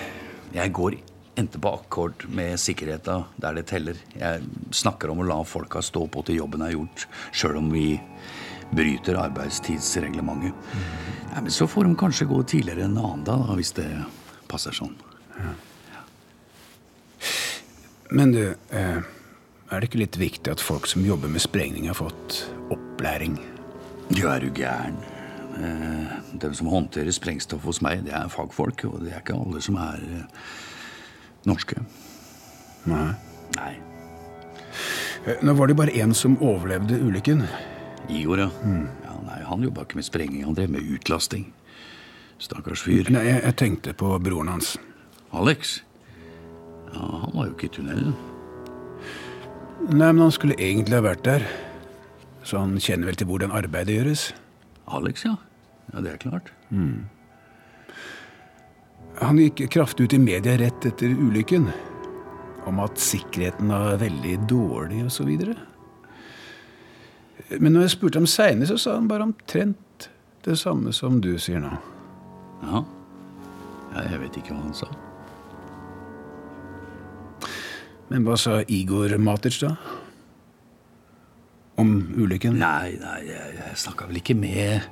[0.52, 3.96] jeg går ikke på akkord med sikkerheta der det teller.
[4.14, 8.00] Jeg snakker om å la folka stå på til jobben er gjort, sjøl om vi
[8.76, 10.54] bryter arbeidstidsreglementet.
[11.34, 13.88] Ja, men så får de kanskje gå tidligere en annen dag, da, hvis det
[14.50, 14.96] passer sånn.
[18.12, 19.00] Men du, eh,
[19.70, 23.38] er det ikke litt viktig at folk som jobber med sprengning, har fått opplæring?
[24.10, 24.98] Du er jo gæren.
[25.60, 29.62] Eh, De som håndterer sprengstoff hos meg, det er fagfolk, og det er ikke alle
[29.62, 30.26] som er eh,
[31.48, 31.80] norske.
[32.90, 33.14] Nei.
[33.56, 33.74] Nei.
[35.26, 37.46] Eh, Nå var det bare én som overlevde ulykken.
[38.10, 38.50] Igor, ja.
[39.06, 41.50] ja nei, han jobba ikke med sprenging, han drev med utlasting.
[42.40, 43.10] Stakkars fyr.
[43.14, 44.78] Nei, jeg, jeg tenkte på broren hans.
[45.36, 45.80] Alex?
[46.94, 48.16] Ja, han var jo ikke i tunnelen.
[49.90, 51.46] Nei, men han skulle egentlig ha vært der.
[52.44, 54.30] Så han kjenner vel til hvordan arbeidet gjøres.
[54.90, 55.36] Alex, ja.
[55.94, 56.52] Ja, det er klart.
[56.70, 57.06] Mm.
[59.20, 61.68] Han gikk kraftig ut i media rett etter ulykken.
[62.70, 65.56] Om at sikkerheten var veldig dårlig videre.
[67.60, 70.10] Men når jeg spurte ham seinere, så sa han bare omtrent
[70.46, 71.72] det samme som du sier nå.
[72.64, 72.84] Ja.
[73.96, 74.90] ja jeg vet ikke hva han sa.
[78.10, 79.76] Men hva sa Igor Matic, da?
[81.80, 82.58] Om ulykken?
[82.60, 84.88] Nei, nei, jeg, jeg snakka vel ikke med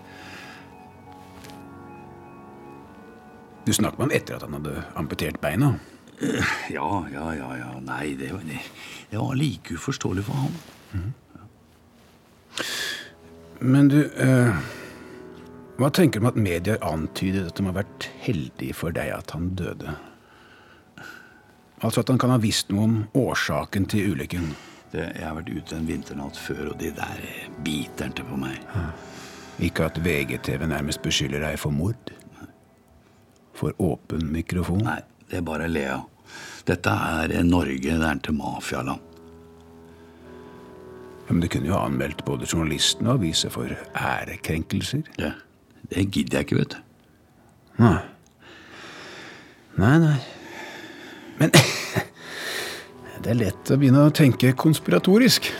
[3.68, 5.74] Du snakket med ham etter at han hadde amputert beina?
[6.72, 7.48] Ja, ja, ja.
[7.60, 7.72] ja.
[7.84, 8.62] Nei, det var, det,
[9.10, 10.54] det var like uforståelig for han.
[13.60, 14.56] Men du eh,
[15.82, 19.12] Hva tenker du om at media antyder at det må ha vært heldig for deg
[19.18, 19.98] at han døde?
[21.84, 24.48] Altså at han kan ha visst noe om årsaken til ulykken?
[24.94, 28.40] Det, jeg har vært ute en vinternatt før, og de der eh, biter ikke på
[28.48, 28.64] meg.
[29.60, 32.16] Ikke at VGTV nærmest beskylder deg for mord?
[33.58, 34.84] For åpen mikrofon?
[34.86, 35.98] Nei, det er bare Lea.
[36.67, 39.04] Dette er Norge, det er til mafialand.
[41.28, 45.02] Ja, men du kunne jo anmeldt både journalisten og aviser for ærekrenkelser.
[45.20, 45.32] Ja,
[45.89, 46.78] det gidder jeg ikke, vet du.
[47.84, 47.98] Nei.
[49.78, 50.17] Nei, nei.
[51.39, 51.52] Men
[53.24, 55.52] det er lett å begynne å tenke konspiratorisk.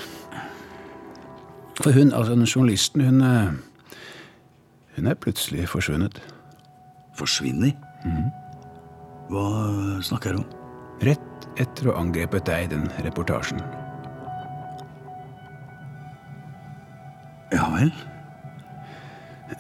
[1.82, 3.50] For hun, altså den journalisten, hun eh,
[4.98, 6.16] Hun er plutselig forsvunnet.
[7.20, 7.76] Forsvinner?
[9.28, 9.48] Hva
[10.06, 10.48] snakker du om?
[11.04, 13.62] Rett etter å ha angrepet deg i den reportasjen.
[17.54, 17.92] Ja vel?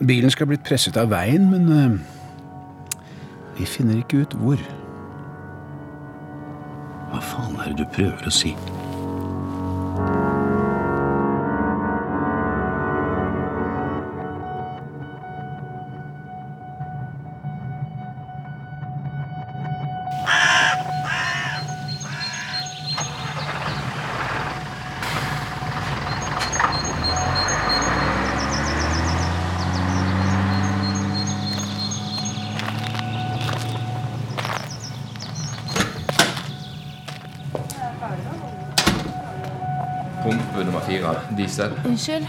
[0.03, 3.03] Bilen skal ha blitt presset av veien, men eh,
[3.57, 4.61] vi finner ikke ut hvor.
[7.07, 8.53] Hva faen er det du prøver å si?
[40.57, 41.09] Pumpe nummer fire.
[41.37, 41.71] Diesel.
[41.85, 42.25] Unnskyld.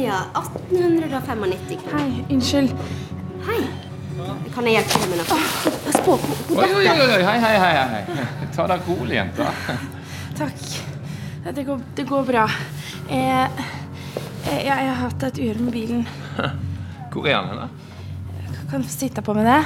[0.00, 1.78] Ja, 1895.
[1.92, 2.70] Hei, unnskyld.
[3.44, 3.58] Hei.
[4.54, 5.40] Kan jeg hjelpe deg med noe?
[5.84, 6.14] Pass på.
[6.56, 8.46] Oi, oi, oi, oi, hei, hei, hei, hei.
[8.56, 9.50] Ta deg rolig, jenta.
[10.38, 10.62] Takk.
[11.50, 12.46] Det går, det går bra.
[13.10, 13.66] Jeg,
[14.46, 16.06] jeg, jeg har hatt et uhell med bilen.
[17.12, 17.66] Hvor er han henne?
[18.70, 19.58] Kan du sitte på med det?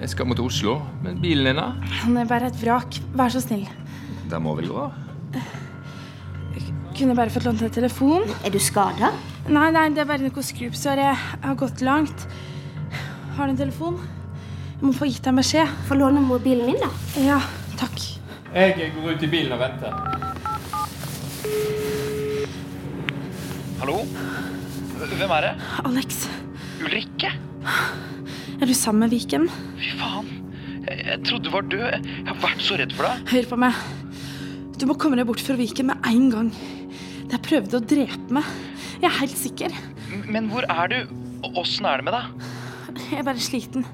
[0.00, 1.68] Jeg skal mot Oslo, men bilen din da?
[2.00, 2.98] Han er bare et vrak.
[3.14, 3.70] Vær så snill.
[4.26, 4.88] Det må vel gå?
[7.00, 8.26] Kunne bare fått lånt en telefon?
[8.44, 9.08] Er du skada?
[9.48, 10.98] Nei, nei, det er bare noe skrubbsår.
[11.00, 12.26] Jeg har gått langt.
[13.38, 13.94] Har du en telefon?
[14.74, 15.70] Jeg må få gitt deg en beskjed.
[15.88, 16.90] Få låne mobilen min, da.
[17.24, 17.38] Ja,
[17.80, 18.02] takk.
[18.52, 19.94] Jeg går ut i bilen og venter.
[23.80, 24.02] Hallo?
[25.00, 25.52] Hvem er det?
[25.88, 26.18] Alex,
[26.84, 27.30] Ulrikke?
[28.60, 29.48] er du sammen med Viken?
[29.78, 30.28] Fy faen.
[30.84, 31.88] Jeg, jeg trodde du var død.
[31.96, 33.24] Jeg har vært så redd for deg.
[33.32, 33.80] Hør på meg.
[34.76, 36.52] Du må komme deg bort fra Viken med en gang.
[37.30, 38.46] De prøvde prøvd å drepe meg.
[39.00, 39.74] Jeg er helt sikker.
[40.26, 40.96] Men hvor er du?
[41.46, 42.48] Og Åssen er det med deg?
[43.10, 43.84] Jeg er bare sliten.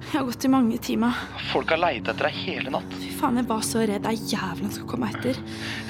[0.00, 1.18] Jeg har gått i mange timer.
[1.50, 2.94] Folk har leita etter deg hele natt.
[3.02, 5.38] Fy faen, jeg var så redd ei jævla skal komme etter.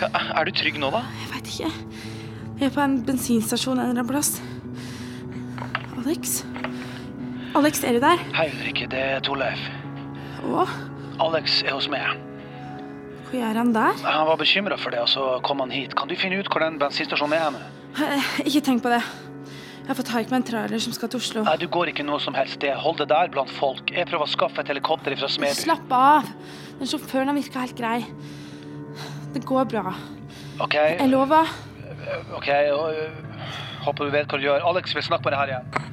[0.01, 0.09] Ja,
[0.41, 1.05] er du trygg nå, da?
[1.21, 1.71] Jeg veit ikke.
[2.61, 4.35] Jeg er på en bensinstasjon en eller annen plass.
[6.01, 6.41] Alex?
[7.61, 8.25] Alex, er du der?
[8.37, 8.89] Hei, Ulrikke.
[8.93, 9.69] Det er Torleif.
[10.49, 10.67] Å,
[11.29, 12.30] Alex er hos meg.
[13.31, 13.99] Hvor er han der?
[14.05, 15.95] Han var bekymra for det, og så kom han hit.
[15.97, 17.45] Kan du finne ut hvor den bensinstasjonen er?
[17.51, 17.61] henne?
[18.17, 19.03] Eh, Ikke tenk på det.
[19.81, 21.43] Jeg har fått haik med en trailer som skal til Oslo.
[21.47, 22.75] Nei, Du går ikke noe som helst sted.
[22.79, 23.91] Hold det der blant folk.
[23.91, 25.63] Jeg prøver å skaffe et helikopter fra Smedby.
[25.65, 26.29] Slapp av.
[26.79, 28.05] Den sjåføren har virka helt grei.
[29.35, 29.95] Det går bra.
[30.61, 31.49] OK, Jeg lover.
[32.37, 33.11] ok, øh,
[33.87, 34.67] Håper du vet hva du gjør.
[34.69, 35.91] Alex vil snakke med deg her igjen.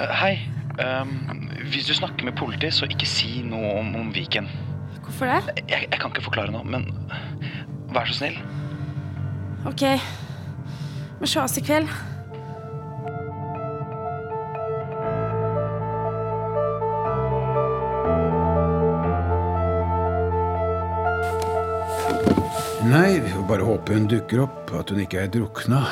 [0.00, 0.34] Eh, hei.
[0.80, 1.10] Um,
[1.70, 4.46] hvis du snakker med politiet, så ikke si noe om, om Viken.
[5.20, 5.62] Hvorfor det?
[5.68, 6.86] Jeg, jeg kan ikke forklare noe, men
[7.92, 8.38] vær så snill.
[9.68, 9.82] OK.
[11.20, 11.90] Vi sees i kveld.
[22.88, 25.82] Nei, vi får bare håpe hun dukker opp, at hun ikke er drukna.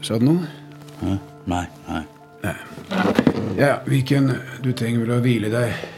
[0.00, 0.48] Sa du noe?
[1.04, 2.00] Nei, nei.
[3.60, 4.32] Ja, Viken,
[4.64, 5.95] du trenger vel å hvile deg.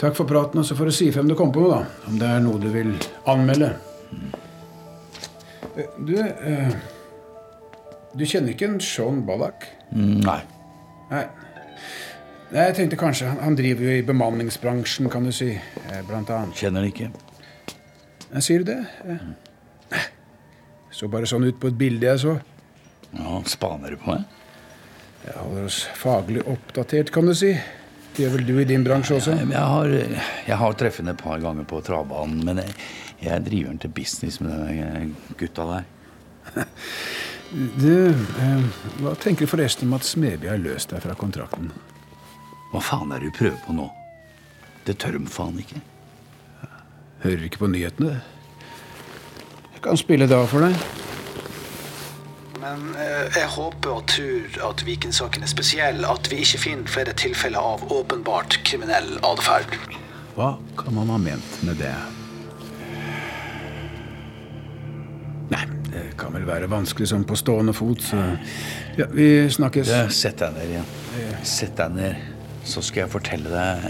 [0.00, 2.06] Takk for praten, og så får du si ifra om du kommer på noe, da.
[2.08, 2.94] Om det er noe du vil
[3.28, 3.72] anmelde.
[5.76, 6.72] Eh, Du eh,
[8.16, 9.66] Du kjenner ikke en Sean Ballack?
[9.92, 10.40] Nei.
[11.10, 11.24] Nei.
[12.50, 15.50] Nei, Jeg tenkte kanskje Han, han driver jo i bemanningsbransjen, kan du si.
[15.54, 16.56] eh, Blant annet.
[16.58, 17.10] Kjenner han ikke.
[18.32, 18.80] Jeg sier du det?
[19.04, 20.08] Eh,
[20.90, 22.38] Så bare sånn ut på et bilde jeg så.
[23.14, 24.24] Ja, Spaner du på meg?
[25.26, 27.52] Jeg holder oss faglig oppdatert, kan du si.
[28.16, 29.36] Det gjør vel du i din bransje også?
[29.38, 29.92] Jeg har,
[30.48, 32.74] jeg har treffet henne et par ganger på travbanen, men jeg,
[33.22, 35.90] jeg driver til business med de gutta der.
[37.50, 38.66] Du, eh,
[39.02, 41.72] hva tenker du forresten om at Smeby har løst deg fra kontrakten?
[42.70, 43.88] Hva faen er det du prøver på nå?
[44.86, 45.80] Det tør de faen ikke.
[47.24, 48.20] Hører ikke på nyhetene?
[49.74, 51.09] Jeg kan spille det av for deg.
[52.60, 56.04] Men eh, jeg håper og tror at Viken-saken er spesiell.
[56.04, 59.72] At vi ikke finner flere tilfeller av åpenbart kriminell atferd.
[60.36, 61.94] Hva kan man ha ment med det?
[65.50, 68.20] Nei, det kan vel være vanskelig sånn på stående fot, så
[68.98, 69.88] Ja, vi snakkes.
[69.90, 70.90] Ja, Sett deg ned igjen.
[71.46, 72.24] Sett deg ned,
[72.68, 73.88] så skal jeg fortelle deg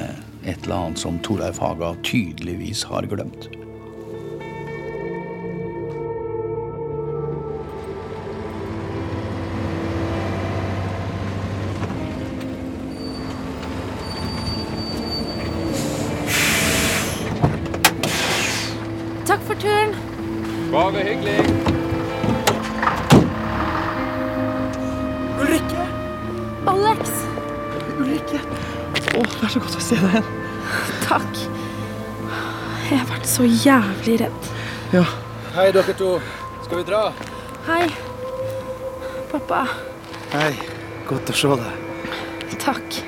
[0.49, 3.51] et eller annet som Torleif Haga tydeligvis har glemt.
[33.65, 34.51] Jævlig redd.
[34.95, 35.05] Ja.
[35.55, 36.11] Hei, dere to.
[36.65, 37.03] Skal vi dra?
[37.67, 37.85] Hei.
[39.31, 39.65] Pappa.
[40.33, 40.53] Hei.
[41.09, 41.87] Godt å se deg.
[42.61, 43.01] Takk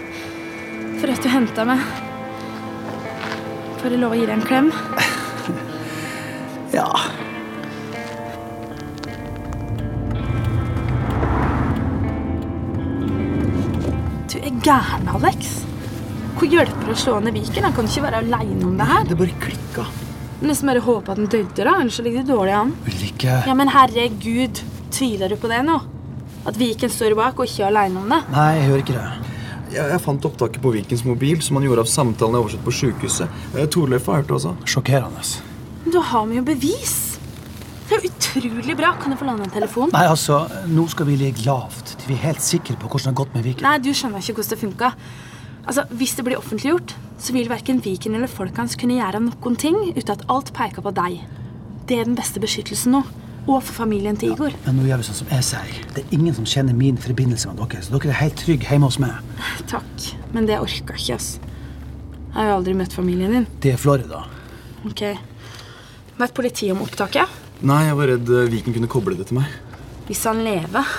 [1.03, 1.83] for at du henta meg.
[3.83, 4.73] Får jeg lov å gi deg en klem?
[6.73, 6.87] Ja.
[14.33, 15.51] Du er gæren, Alex.
[16.39, 17.67] Hvor hjelper det å slå ned Viken?
[17.67, 19.05] Han kan ikke være aleine om det her.
[19.11, 19.85] Det bare klikka.
[20.43, 21.75] Nesten bare håpe at han døde, da.
[21.81, 22.73] Ellers så ligger det dårlig an.
[22.89, 23.37] Ulrikke.
[23.47, 25.79] Ja, men herregud, tviler du på det nå?
[26.49, 28.19] At Viken står bak og ikke er aleine om det?
[28.33, 29.31] Nei, jeg hører ikke det.
[29.73, 32.75] Jeg, jeg fant opptaket på Vikens mobil, som han gjorde av samtalen jeg oversatte på
[32.81, 33.41] sjukehuset.
[33.55, 34.57] Eh, Torleif har hørt det også.
[34.75, 35.23] Sjokkerende.
[35.85, 36.97] Men Da har vi jo bevis.
[37.89, 38.95] Det er jo utrolig bra.
[39.01, 39.91] Kan jeg få låne en telefon?
[39.95, 43.13] Nei, altså, nå skal vi ligge lavt til vi er helt sikre på hvordan det
[43.13, 43.67] har gått med Viken.
[43.69, 44.93] Nei, du skjønner ikke hvordan det funka.
[45.63, 49.59] Altså, hvis det blir offentliggjort, så vil verken Viken eller folk hans kunne gjøre noen
[49.61, 51.21] ting uten at alt peker på deg.
[51.87, 53.03] Det er den beste beskyttelsen nå.
[53.43, 54.55] Og for familien til Igor.
[54.63, 55.79] Men nå gjør vi sånn som jeg sier.
[55.97, 58.87] Det er ingen som kjenner min forbindelse med dere, så dere er helt trygge hjemme
[58.87, 59.17] hos meg.
[59.71, 61.33] Takk, men det orker ikke, ass.
[61.43, 63.49] Jeg har jo aldri møtt familien din.
[63.65, 64.23] Det er Florida.
[64.87, 65.03] Ok.
[66.23, 67.41] Vet politiet om opptaket?
[67.67, 69.51] Nei, jeg var redd eh, Viken kunne koble det til meg.
[70.07, 70.95] Hvis han lever.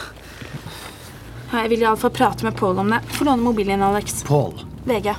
[1.53, 2.99] Jeg vil iallfall prate med Pål om det.
[3.13, 4.23] Få låne mobilen din, Alex.
[4.25, 4.55] Paul,
[4.89, 5.13] VG.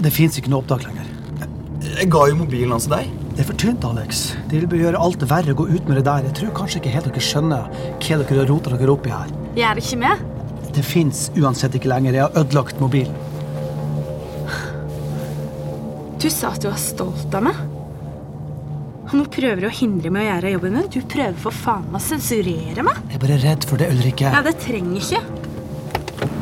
[0.00, 1.12] det fins ikke noe opptak lenger.
[1.86, 3.10] Jeg ga jo mobilen hans til deg.
[3.36, 4.22] Det er for tynt, Alex.
[4.48, 6.24] Det vil gjøre alt verre å gå ut med det der.
[6.24, 9.32] Jeg tror kanskje ikke helt dere skjønner hva dere har rota dere opp i her.
[9.58, 10.24] Jeg er ikke med.
[10.76, 12.16] Det fins uansett ikke lenger.
[12.16, 13.24] Jeg har ødelagt mobilen.
[16.16, 17.58] Du sa at du var stolt av meg.
[19.06, 20.88] Og nå prøver du å hindre meg å gjøre jobben min.
[20.90, 23.04] Du prøver for faen meg å sensurere meg.
[23.12, 24.32] Jeg er bare redd for det, Ulrikke.
[24.32, 25.20] Ja, det trenger ikke.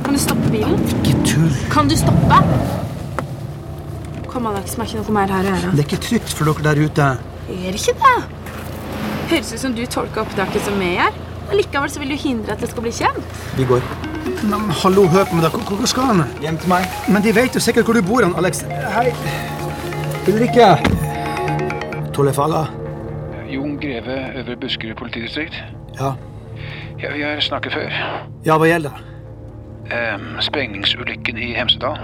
[0.05, 0.79] Kan du stoppe bilen?
[0.93, 1.51] Ikke tull.
[1.73, 2.39] Kan du stoppe?
[4.29, 4.75] Kom, Alex.
[4.77, 5.71] Vi er ikke noe mer her å gjøre.
[5.75, 7.07] Det er ikke trygt for dere der ute.
[7.49, 8.17] Gjør ikke det.
[9.31, 11.17] Høres ut som du tolker opptaket som vi gjør.
[11.49, 13.41] Men likevel så vil du hindre at det skal bli kjent.
[13.59, 13.85] Vi går.
[14.49, 15.47] Men hallo, hør på meg.
[15.47, 15.65] da.
[15.69, 16.23] Hvor skal han?
[16.45, 16.87] Hjem til meg.
[17.09, 18.65] Men de vet jo sikkert hvor du bor, han, Alex.
[18.97, 19.09] Hei.
[20.29, 20.69] Ulrikke.
[22.17, 22.67] Torleif Haga.
[23.55, 25.57] Jon Greve, Øvre Buskerud politidistrikt.
[25.99, 26.15] Ja.
[27.01, 27.99] Ja, vi har snakket før.
[28.47, 29.14] Ja, hva gjelder det?
[29.91, 31.99] Ehm, sprengningsulykken i Hemsedal.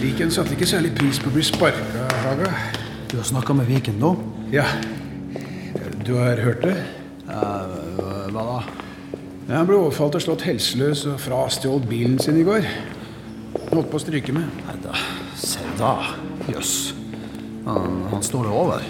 [0.00, 2.54] Viken satte ikke særlig pris på å bli sparka, Haga.
[3.10, 4.14] Du har snakka med Viken nå?
[4.52, 4.64] Ja.
[6.06, 6.78] Du har hørt det?
[8.30, 8.58] hva da?
[9.48, 12.66] Ja, han ble overfalt og slått helseløs og frastjålet bilen sin i går.
[13.56, 14.46] Han holdt på å stryke med.
[14.66, 14.94] Nei da,
[15.38, 15.94] se da.
[16.48, 16.94] Jøss.
[17.66, 18.84] Han, han står det over.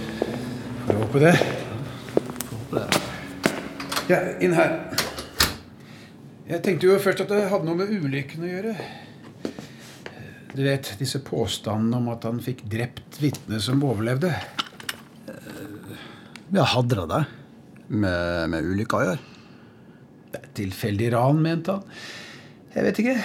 [0.86, 1.34] Får håpe det.
[2.50, 3.00] Håper det.
[4.10, 4.76] Ja, inn her.
[6.50, 8.74] Jeg tenkte jo først at det hadde noe med ulykken å gjøre.
[10.50, 14.32] Du vet, disse påstandene om at han fikk drept vitnet som overlevde.
[16.50, 17.20] Ja, hadde det det?
[17.90, 19.20] Med, med ulykka å gjøre?
[20.30, 22.00] Det tilfeldig ran, mente han.
[22.74, 23.16] Jeg vet ikke.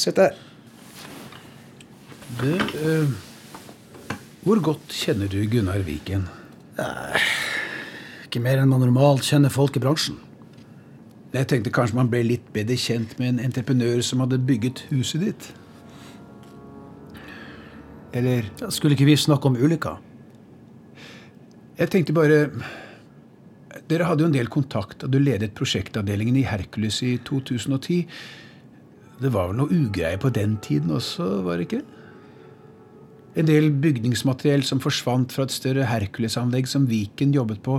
[0.00, 0.49] Sett deg.
[2.38, 3.08] Du, eh,
[4.46, 6.28] hvor godt kjenner du Gunnar Viken?
[8.24, 10.20] Ikke mer enn man normalt kjenner folk i bransjen.
[11.34, 15.26] Jeg tenkte kanskje man ble litt bedre kjent med en entreprenør som hadde bygget huset
[15.26, 15.50] ditt.
[18.14, 19.96] Eller jeg Skulle ikke vi snakke om ulykka?
[21.78, 22.40] Jeg tenkte bare
[23.90, 28.04] Dere hadde jo en del kontakt da du ledet prosjektavdelingen i Hercules i 2010.
[29.18, 31.86] Det var vel noe ugreie på den tiden også, var det ikke?
[33.38, 37.76] En del bygningsmateriell som forsvant fra et større Hercules-anlegg som Viken jobbet på,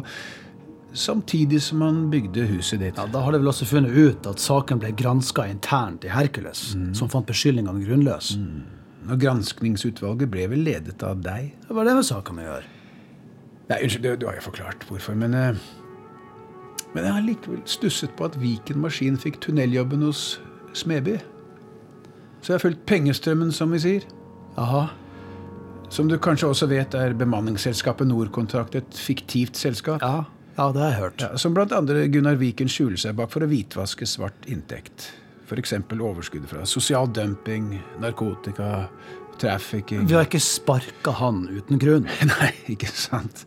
[0.94, 2.98] samtidig som han bygde huset ditt.
[3.00, 6.76] Ja, Da har de vel også funnet ut at saken ble granska internt i Hercules,
[6.96, 8.40] som fant beskyldningene grunnløse.
[9.10, 11.52] Og granskningsutvalget ble vel ledet av deg?
[11.68, 12.72] Hva har det med saken å gjøre?
[13.72, 15.56] Nei, unnskyld, du, du har jo forklart hvorfor, men eh,
[16.94, 20.42] Men jeg har likevel stusset på at Viken Maskin fikk tunneljobben hos
[20.76, 21.18] Smeby.
[22.42, 24.08] Så jeg har fulgt pengestrømmen, som vi sier.
[24.60, 24.90] Aha.
[25.92, 30.04] Som du kanskje også vet, er bemanningsselskapet Norcontract et fiktivt selskap.
[30.04, 30.24] Ja,
[30.56, 31.26] ja det har jeg hørt.
[31.26, 35.10] Ja, som andre Gunnar Viken skjuler seg bak for å hvitvaske svart inntekt.
[35.52, 35.76] F.eks.
[35.92, 38.88] overskuddet fra sosial dumping, narkotika,
[39.42, 42.08] trafficking Vi har ikke sparka han uten grunn.
[42.38, 43.44] Nei, ikke sant.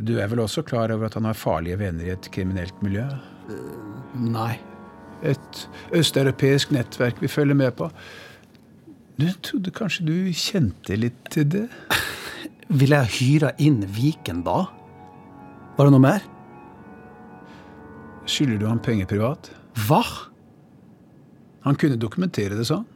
[0.00, 3.04] Du er vel også klar over at han har farlige venner i et kriminelt miljø?
[4.16, 4.54] Nei.
[5.24, 7.92] Et østeuropeisk nettverk vi følger med på.
[9.20, 11.66] Du trodde kanskje du kjente litt til det?
[12.80, 14.64] Ville jeg hyra inn Viken da?
[15.76, 16.24] Var det noe mer?
[18.26, 19.50] Skylder du ham penger privat?
[19.86, 20.02] Hva?
[21.64, 22.86] Han kunne dokumentere det sånn.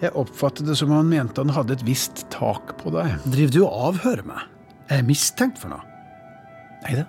[0.00, 3.18] Jeg oppfattet det som han mente han hadde et visst tak på deg.
[3.28, 4.46] Driver du og avhører meg?
[4.88, 5.82] Er jeg mistenkt for noe?
[6.86, 7.04] Nei da.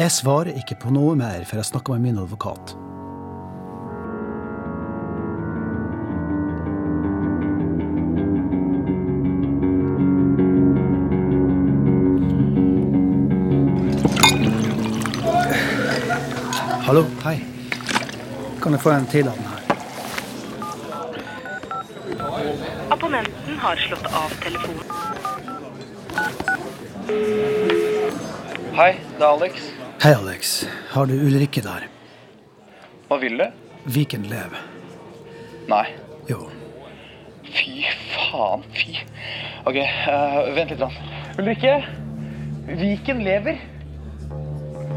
[0.00, 2.74] Jeg svarer ikke på noe mer før jeg snakker med min advokat.
[16.94, 17.08] Hallo.
[17.24, 17.40] Hei.
[18.62, 19.62] Kan jeg få en til av den her?
[22.94, 24.84] Abonnenten har slått av telefonen.
[28.78, 29.66] Hei, det er Alex.
[30.04, 30.54] Hei, Alex.
[30.94, 31.90] Har du Ulrikke der?
[33.10, 33.46] Hva vil du?
[33.98, 34.54] Viken lev.
[35.74, 35.82] Nei.
[36.30, 36.46] Jo.
[37.42, 39.00] Fy faen, fy.
[39.66, 40.78] Ok, uh, vent litt.
[40.78, 40.94] Grann.
[41.42, 41.80] Ulrikke,
[42.70, 43.73] Viken lever.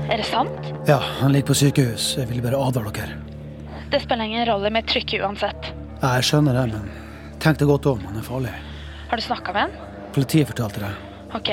[0.07, 0.69] Er det sant?
[0.87, 2.13] Ja, han ligger på sykehus.
[2.17, 3.17] Jeg ville bare advare dere.
[3.91, 5.69] Det spiller ingen rolle med trykket uansett.
[6.01, 6.87] Ja, jeg skjønner det, men
[7.43, 8.01] tenk deg godt om.
[8.07, 8.53] Han er farlig.
[9.11, 9.75] Har du snakka med han?
[10.15, 10.91] Politiet fortalte det.
[11.35, 11.51] Ok.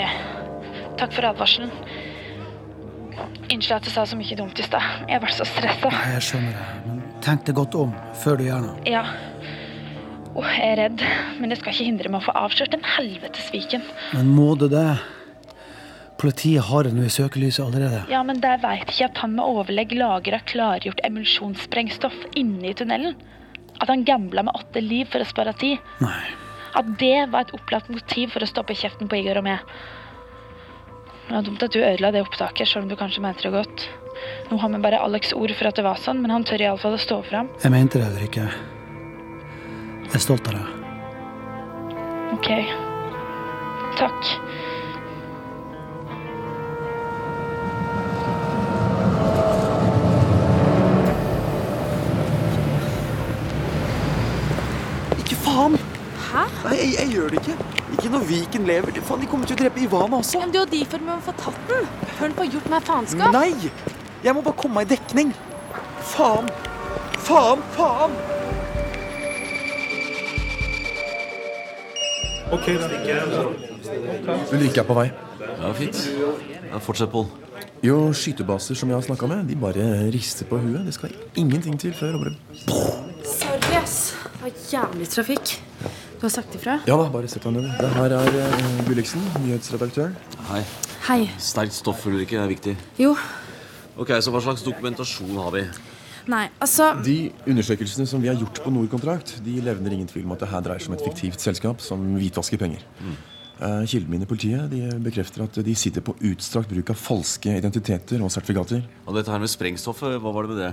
[1.00, 1.72] Takk for advarselen.
[3.50, 5.04] Unnskyld at jeg sa så mye dumt i stad.
[5.10, 5.90] Jeg ble så stressa.
[5.90, 7.92] Ja, jeg skjønner det, men tenk deg godt om
[8.22, 8.76] før du gjør noe.
[8.88, 9.02] Ja.
[10.34, 11.02] Oh, jeg er redd,
[11.38, 13.84] men det skal ikke hindre meg å få avslørt den helvetes sviken.
[14.14, 14.88] Men må det det?
[16.24, 17.98] Politiet har det nå i søkelyset allerede.
[18.08, 23.18] Ja, men der veit ikke at han med overlegg lagra klargjort emulsjonssprengstoff inne i tunnelen.
[23.76, 25.84] At han gambla med åtte liv for å spare tid.
[26.00, 26.22] Nei.
[26.80, 29.76] At det var et opplagt motiv for å stoppe kjeften på Igor og meg.
[31.28, 33.84] Det var dumt at du ødela det opptaket, selv om du kanskje mente det godt.
[34.48, 36.96] Nå har vi bare Alex' ord for at det var sånn, men han tør iallfall
[36.96, 37.52] å stå fram.
[37.60, 38.48] Jeg mente det heller ikke.
[40.08, 40.72] Jeg er stolt av deg.
[42.40, 42.48] OK.
[44.00, 44.36] Takk.
[55.54, 55.78] Faen!
[56.24, 56.44] Hæ?
[56.64, 57.56] Nei, jeg, jeg gjør det ikke.
[57.94, 59.00] Ikke når Viken lever.
[59.06, 60.40] Faen, De kommer til å drepe Ivana også.
[60.42, 61.90] Men det er jo derfor vi må få tatt den.
[62.14, 63.34] Før han får gjort meg faenskap.
[63.34, 63.72] Nei!
[64.24, 65.34] Jeg må bare komme meg i dekning.
[66.14, 66.48] Faen!
[67.26, 67.62] Faen!
[67.76, 68.16] Faen!
[72.54, 73.46] Ok, da.
[74.52, 75.08] Ulrikke er på vei.
[75.40, 76.02] Ja, fint.
[76.70, 77.26] Ja, fortsett, Pål.
[77.84, 79.84] Jo, skytebaser som jeg har snakka med, de bare
[80.14, 80.86] rister på huet.
[80.86, 82.36] Det skal ingenting til før og bare
[83.28, 84.13] Sorry, ass.
[84.44, 85.50] Det var jævlig trafikk.
[86.20, 86.74] Du har sagt ifra?
[86.84, 87.64] Ja da, bare sett deg ned.
[87.80, 90.12] Det her er uh, Gulliksen, nyhetsredaktøren.
[90.50, 90.58] Hei.
[91.06, 91.16] Hei.
[91.40, 92.74] Sterkt stoff for Ulrikke er viktig.
[93.00, 93.14] Jo.
[93.96, 95.62] Ok, Så hva slags dokumentasjon har vi?
[96.28, 100.36] Nei, altså De undersøkelsene som vi har gjort på Nordkontrakt, de levner ingen tvil om
[100.36, 102.84] at det her dreier seg om et fiktivt selskap som hvitvasker penger.
[103.00, 103.16] Eh,
[103.58, 108.22] Kildene mine i politiet de bekrefter at de sitter på utstrakt bruk av falske identiteter
[108.24, 108.82] og sertifikater.
[109.06, 110.70] Og dette her med sprengstoffet, hva var det med det?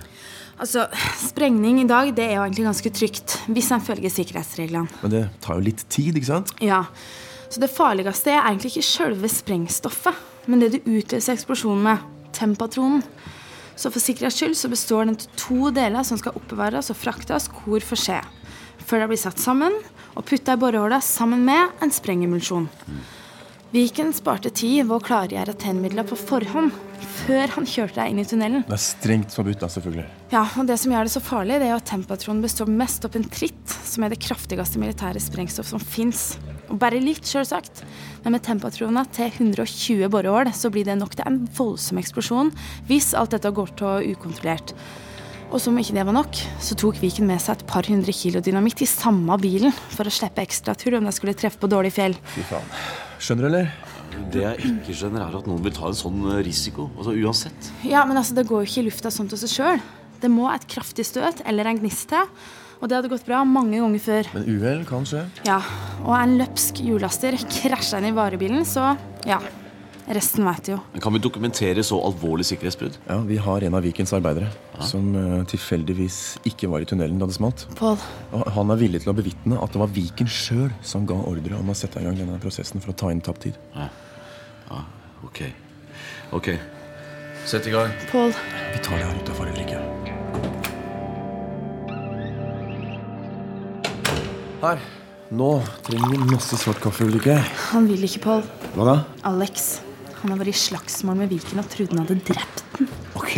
[0.61, 0.87] Altså,
[1.21, 4.89] Sprengning i dag det er jo egentlig ganske trygt, hvis en følger sikkerhetsreglene.
[5.03, 6.53] Men det tar jo litt tid, ikke sant?
[6.61, 6.83] Ja,
[7.51, 10.15] Så det farligste er egentlig ikke selve sprengstoffet,
[10.47, 12.05] men det du utløser eksplosjonen med.
[12.31, 13.01] Tempatronen.
[13.75, 17.49] Så for sikkerhets skyld så består den til to deler som skal oppbevares og fraktes
[17.51, 18.23] hvor for seg.
[18.87, 19.75] Før det blir satt sammen
[20.11, 22.69] og putta i borehullet sammen med en sprengemulsjon.
[23.71, 26.73] Viken sparte tid ved å klargjøre tennmidler på forhånd
[27.21, 28.65] før han kjørte deg inn i tunnelen.
[28.67, 30.03] Det er strengt forbudt, da, selvfølgelig.
[30.33, 33.13] Ja, og Det som gjør det så farlig, det er at tempatronen består mest av
[33.13, 36.33] pentritt, som er det kraftigste militære sprengstoff som fins.
[36.67, 37.83] Og bare litt, selvsagt.
[38.25, 42.51] Men med tempatroner til 120 borehull så blir det nok til en voldsom eksplosjon
[42.91, 44.75] hvis alt dette går til ukontrollert.
[45.51, 48.39] Og som ikke det var nok, så tok Viken med seg et par hundre kilo
[48.43, 52.15] dynamitt i samme bilen for å slippe ekstratur om de skulle treffe på dårlig fjell.
[52.31, 52.69] Fy faen.
[53.19, 53.73] Skjønner du, eller?
[54.31, 56.87] Det jeg ikke skjønner, er at noen vil ta en sånn eh, risiko.
[56.95, 57.69] Altså uansett.
[57.87, 59.83] Ja, men altså, det går jo ikke i lufta sånn til seg sjøl.
[60.23, 62.31] Det må et kraftig støt eller en gnist til.
[62.81, 64.29] Og det hadde gått bra mange ganger før.
[64.33, 65.25] Men uhell kan skje.
[65.45, 65.59] Ja,
[66.01, 68.93] Og en løpsk hjullaster krasja inn i varebilen, så
[69.27, 69.37] ja.
[70.11, 70.77] Resten vet du jo.
[70.91, 72.97] Men Kan vi dokumentere så alvorlig sikkerhetsbrudd?
[73.07, 74.49] Ja, Vi har en av Vikens arbeidere
[74.83, 76.17] som uh, tilfeldigvis
[76.49, 77.63] ikke var i tunnelen da det smalt.
[77.79, 77.95] Paul.
[78.35, 81.55] Og han er villig til å bevitne at det var Viken sjøl som ga ordre
[81.55, 83.59] om å sette i gang denne prosessen for å ta inn tapt tid.
[83.75, 83.87] Ja.
[84.71, 84.81] ja,
[85.27, 85.43] ok.
[86.35, 86.49] Ok.
[87.47, 87.93] Sett i gang.
[88.11, 88.33] Pål.
[88.73, 89.79] Vi tar det her utafor, Ulrikke.
[94.61, 94.83] Her.
[95.31, 95.53] Nå
[95.87, 97.37] trenger vi masse svart kaffe, Ulrikke.
[97.71, 98.43] Han vil ikke, Pål.
[98.75, 98.97] Hva da?
[99.31, 99.71] Alex.
[100.21, 102.89] Han har vært i slagsmål med Viken og trodde han hadde drept den.
[103.17, 103.37] Ok,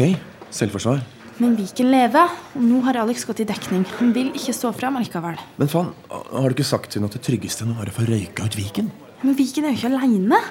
[0.54, 1.04] selvforsvar.
[1.42, 3.86] Men Viken lever, og nå har Alex gått i dekning.
[3.98, 5.40] Han vil ikke stå fram allikevel.
[5.58, 8.06] Men faen, har du ikke sagt til henne at det tryggeste nå er å få
[8.06, 8.92] røyka ut Viken?
[9.24, 10.42] Men Viken er jo ikke aleine.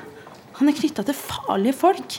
[0.59, 2.17] Han er knytta til farlige folk.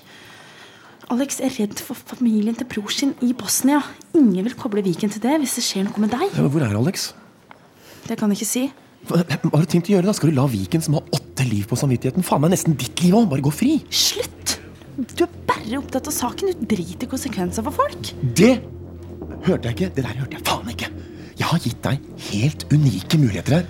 [1.12, 3.82] Alex er redd for familien til bror sin i Bosnia.
[4.16, 6.30] Ingen vil koble Viken til det hvis det skjer noe med deg.
[6.32, 7.12] Ja, men hvor er Alex?
[8.08, 8.64] Det kan jeg ikke si.
[9.08, 10.14] Hva hva har du tenkt å gjøre da?
[10.16, 13.16] Skal du la Viken, som har åtte liv på samvittigheten, faen meg nesten ditt liv
[13.18, 13.78] òg, bare gå fri?
[13.92, 14.58] Slutt!
[14.94, 16.54] Du er bare opptatt av saken.
[16.54, 18.12] Du driter i konsekvenser for folk.
[18.38, 18.54] Det
[19.48, 19.90] hørte jeg ikke.
[19.98, 20.92] Det der hørte jeg faen ikke.
[21.40, 23.66] Jeg har gitt deg helt unike muligheter her.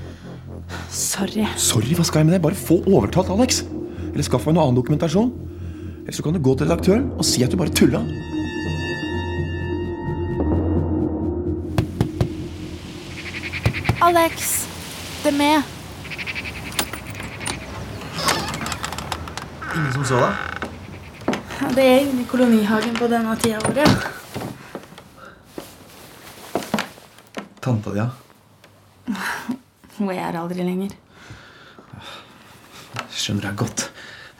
[0.93, 1.47] Sorry.
[1.59, 2.43] Sorry, hva skal jeg med det?
[2.43, 3.63] Bare få overtalt Alex.
[4.11, 5.31] Eller skaff meg noe annen dokumentasjon.
[6.03, 8.03] Eller så kan du gå til redaktøren og si at du bare tulla.
[14.03, 14.67] Alex,
[15.23, 15.63] det er meg.
[19.73, 20.33] Ingen som så deg?
[21.73, 23.91] Det er inne i kolonihagen på denne tida av året.
[27.63, 28.09] Tanta di, ja.
[29.97, 30.91] Hun er her aldri lenger.
[33.13, 33.85] Skjønner jeg godt.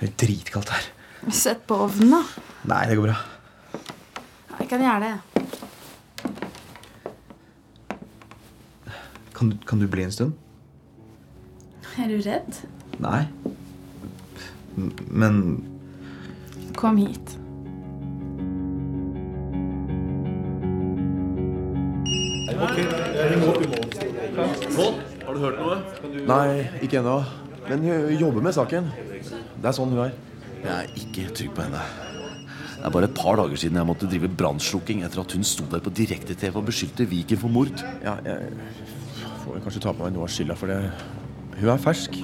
[0.02, 0.84] Det er dritkaldt her.
[1.32, 2.22] Sett på ovnen, da.
[2.68, 3.18] Nei, det går bra.
[4.60, 5.16] Jeg kan gjøre det.
[9.34, 10.34] Kan, du- kan du bli en stund?
[11.94, 12.58] Er du redd?
[13.04, 13.28] Nei.
[15.14, 15.64] Men
[16.76, 17.38] Kom hit.
[24.74, 24.94] Pål,
[25.26, 25.78] har du hørt noe?
[26.26, 27.20] Nei, ikke ennå.
[27.70, 28.90] Men hun jobber med saken.
[29.22, 30.18] Det er sånn hun er.
[30.64, 31.86] Jeg er ikke trygg på henne.
[32.74, 35.70] Det er bare et par dager siden jeg måtte drive brannslukking etter at hun sto
[35.72, 37.86] der på direkte-TV og beskyldte Viken for mord.
[38.04, 38.50] Ja, jeg
[39.46, 40.82] får kanskje ta på meg noe av skylda for det.
[41.60, 42.16] Hun er fersk.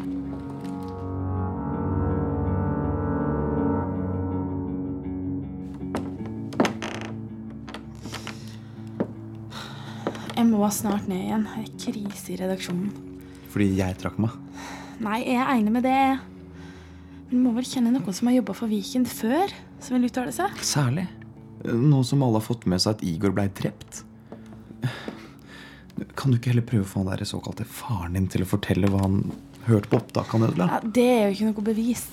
[10.39, 11.45] Jeg må snart ned igjen.
[11.45, 12.89] Det er krise i redaksjonen.
[13.51, 14.35] Fordi jeg trakk meg.
[15.03, 16.01] Nei, jeg er enig med det.
[17.29, 19.51] Men du må vel kjenne noen som har jobba for Viken før,
[19.83, 20.55] som vil uttale seg?
[20.65, 21.05] Særlig.
[21.67, 24.03] Nå som alle har fått med seg at Igor blei drept.
[26.15, 28.89] Kan du ikke heller prøve å få han der såkalte faren din til å fortelle
[28.91, 29.21] hva han
[29.67, 30.69] hørte på opptak han ødela?
[30.71, 32.05] Ja, det er jo ikke noe bevis.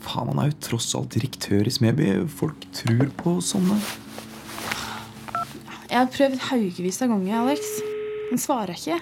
[0.00, 2.10] Faen, han er jo tross alt direktør i Smeby.
[2.32, 3.76] Folk tror på sånne.
[5.90, 7.70] Jeg har prøvd haugevis av ganger, Alex.
[8.30, 9.00] Han svarer ikke.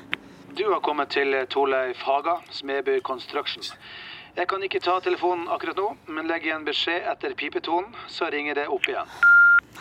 [0.59, 3.63] Du har kommet til Torleif Haga, Smeby Construction.
[4.39, 8.59] Jeg kan ikke ta telefonen akkurat nå, men legg igjen beskjed etter pipetonen, så ringer
[8.59, 9.11] det opp igjen.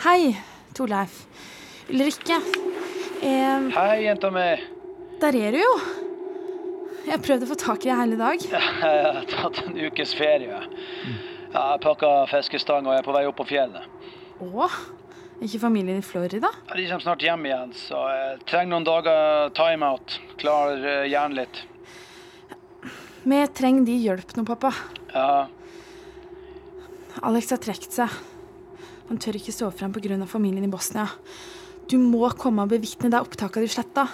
[0.04, 0.34] Hei,
[0.76, 1.24] Torleif.
[1.88, 2.40] Ulrikke.
[3.22, 4.48] Eh, Hei, jenta mi.
[5.20, 5.72] der er du jo.
[7.06, 8.44] Jeg har prøvd å få tak i deg hele dag.
[8.52, 10.60] Jeg har tatt en ukes ferie.
[11.48, 13.86] Jeg har pakka fiskestang og er på vei opp på fjellet.
[14.44, 14.68] Å?
[15.42, 16.50] Ikke familien i Florida?
[16.68, 20.18] Ja, De kommer snart hjem igjen, så jeg trenger noen dager timeout.
[20.38, 21.60] Klar eh, hjernen litt.
[23.28, 24.72] Vi trenger de hjelp nå, pappa.
[25.14, 25.46] Ja,
[27.26, 28.12] Alex har trukket seg.
[29.08, 30.18] Han tør ikke stå frem pga.
[30.28, 31.08] familien i Bosnia.
[31.88, 34.04] Du må komme og bevitne det opptaket du sletta.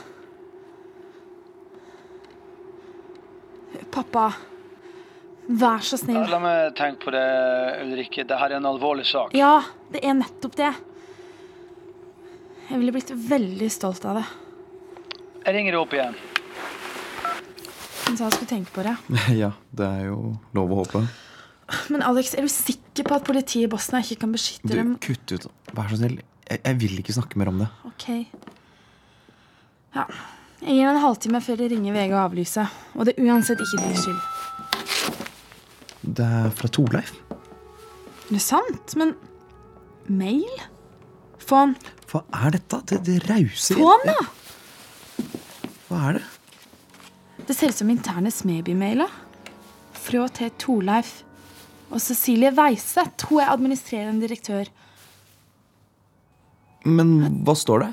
[3.94, 4.28] Pappa,
[5.60, 6.22] vær så snill.
[6.30, 7.24] La meg tenke på det,
[7.84, 8.24] Ulrikke.
[8.26, 9.34] Dette er en alvorlig sak.
[9.38, 9.56] Ja,
[9.92, 10.70] det er nettopp det.
[12.70, 14.24] Jeg ville blitt veldig stolt av det.
[15.44, 16.14] Jeg ringer opp igjen.
[18.04, 18.94] Hun sa jeg skulle tenke på det.
[19.42, 20.18] Ja, det er jo
[20.56, 21.04] lov å håpe.
[21.92, 24.94] Men Alex, er du sikker på at politiet i Bosnia ikke kan beskytte Du, dem?
[25.02, 25.46] kutt ut.
[25.76, 26.18] Vær så snill.
[26.50, 27.68] Jeg, jeg vil ikke snakke mer om det.
[27.88, 28.08] Ok.
[29.94, 30.04] Ja.
[30.64, 32.76] Jeg gir en halvtime før de ringer VG og avlyser.
[32.94, 34.20] Og det er uansett ikke din skyld.
[36.04, 37.12] Det er fra Torleif.
[38.28, 38.94] Det Er sant?
[38.96, 39.14] Men
[40.08, 40.62] mail?
[41.44, 41.74] Få den.
[42.10, 42.80] Hva er dette?
[42.88, 45.34] Det, det rauser Få den, da!
[45.88, 46.24] Hva er det?
[47.48, 49.12] Det ser ut som interne Smeby-mailer.
[50.04, 51.18] Fra til Torleif.
[51.90, 53.28] Og Cecilie Weiseth.
[53.28, 54.70] Hun er administrerende direktør.
[56.84, 57.92] Men hva står det?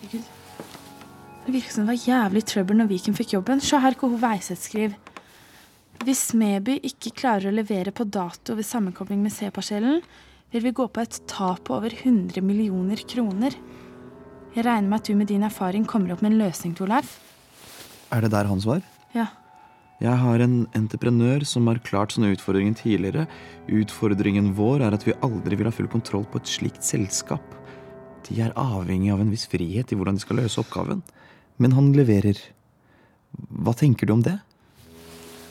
[0.00, 0.36] Herregud.
[1.46, 3.62] Det virker som det var jævlig trøbbel når Viken fikk jobben.
[3.64, 4.98] Se her hva hun Veiseth skriver.
[6.04, 9.98] Hvis Smeby ikke klarer å levere på dato ved sammenkobling med C-parsellen,
[10.50, 13.56] vil vi gå på et tap på over 100 millioner kroner.
[14.54, 17.18] Jeg regner med at du med din erfaring kommer opp med en løsning, Torleif.
[18.10, 18.80] Er det der hans var?
[19.14, 19.28] Ja.
[20.00, 23.26] Jeg har en entreprenør som har klart sånne utfordringer tidligere.
[23.68, 27.44] Utfordringen vår er at vi aldri vil ha full kontroll på et slikt selskap.
[28.24, 31.02] De er avhengig av en viss frihet i hvordan de skal løse oppgaven.
[31.60, 32.40] Men han leverer.
[33.52, 34.38] Hva tenker du om det?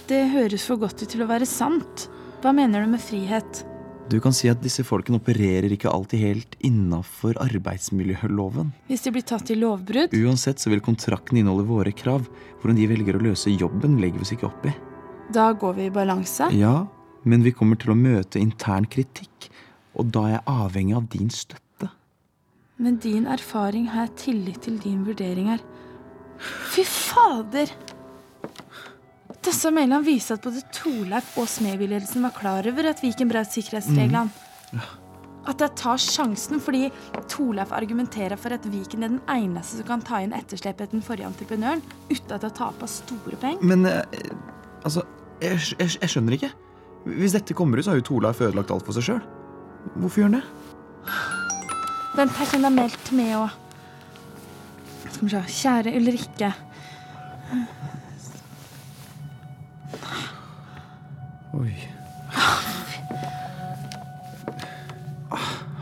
[0.09, 2.07] Det høres for godt ut til å være sant.
[2.41, 3.61] Hva mener du med frihet?
[4.09, 8.71] Du kan si at disse folkene opererer ikke alltid helt innafor arbeidsmiljøloven.
[8.89, 10.15] Hvis de blir tatt i lovbrudd?
[10.17, 12.25] Uansett så vil kontrakten inneholde våre krav.
[12.57, 14.73] Hvordan de velger å løse jobben, legger vi oss ikke opp i.
[15.29, 16.49] Da går vi i balanse?
[16.57, 16.87] Ja,
[17.21, 19.51] men vi kommer til å møte intern kritikk,
[19.93, 21.91] og da er jeg avhengig av din støtte.
[22.81, 25.61] Med din erfaring har jeg tillit til din vurdering her.
[26.73, 27.69] Fy fader!
[29.45, 34.29] Disse mailene viser at både Torleif og Smeby-ledelsen var klar over at Viken brøt sikkerhetsreglene.
[35.49, 36.89] At jeg tar sjansen fordi
[37.31, 41.05] Torleif argumenterer for at Viken er den eneste som kan ta inn etterslepet etter den
[41.05, 43.63] forrige entreprenøren uten at jeg taper store penger.
[43.69, 44.33] Men eh,
[44.83, 45.05] altså,
[45.41, 46.51] jeg, jeg, jeg skjønner ikke.
[47.05, 49.21] Hvis dette kommer ut, så har jo Torleif ødelagt alt for seg sjøl.
[49.95, 50.45] Hvorfor gjør han det?
[52.17, 53.53] Vent, her kan det ha meldt med òg.
[55.05, 55.43] Skal vi se.
[55.61, 56.51] Kjære Ulrikke.
[61.57, 61.73] Oi.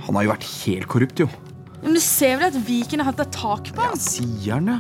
[0.07, 1.27] Han har jo vært helt korrupt, jo.
[1.81, 3.99] Men du ser vel at Viken har hatt et tak på han?
[4.01, 4.77] Sier han det?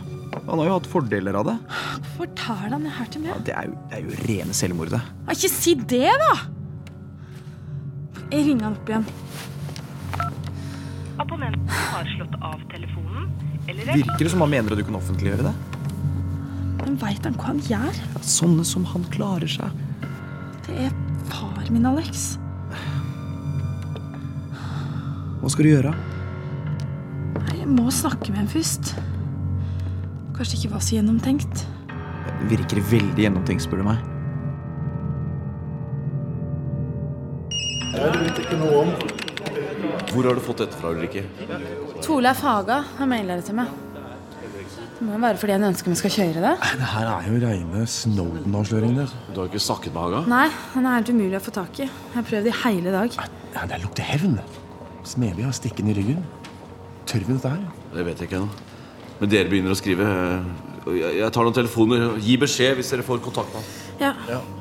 [0.47, 1.55] Han har jo hatt fordeler av det.
[1.67, 3.41] Hvorfor tar han det her til meg?
[3.47, 5.01] Det er jo, det er jo rene selvmordet.
[5.27, 6.33] Ja, Ikke si det, da!
[8.31, 9.07] Jeg ringer han opp igjen.
[11.17, 13.27] Abonnenten har slått av telefonen,
[13.67, 15.53] eller er Virker det som han mener at du kan offentliggjøre det?
[16.83, 17.99] Men veit han hva han gjør?
[18.15, 19.86] Ja, sånne som han klarer seg.
[20.67, 20.91] Det er
[21.31, 22.35] far min, Alex.
[25.41, 25.93] Hva skal du gjøre?
[27.37, 28.93] Nei, Jeg må snakke med ham først.
[30.37, 31.63] Kanskje ikke var så gjennomtenkt.
[31.87, 34.03] Det virker veldig gjennomtenkt, spør du meg.
[37.97, 38.91] Jeg vet ikke noe om.
[40.11, 41.23] Hvor har du fått dette fra, Ulrikke?
[42.05, 43.71] Torleif Haga har maila det til meg.
[44.97, 46.51] Det må jo være fordi han ønsker vi skal kjøre det.
[46.79, 49.11] Det her er jo reine Snowden-avsløringer.
[49.29, 50.21] Du har ikke snakket med Haga?
[50.31, 51.85] Nei, han er helt umulig å få tak i.
[51.85, 53.17] Jeg har prøvd i hele dag.
[53.21, 54.39] Nei, Det lukter hevn.
[55.05, 56.25] Smedby har stikken i ryggen.
[57.07, 57.61] Tør vi dette her?
[57.93, 58.49] Det vet jeg ikke ennå.
[59.19, 60.09] Men dere begynner å skrive.
[60.97, 62.07] Jeg tar noen telefoner.
[62.23, 63.69] Gi beskjed hvis dere får kontakt med ham.
[64.01, 64.41] Ja.
[64.41, 64.56] Du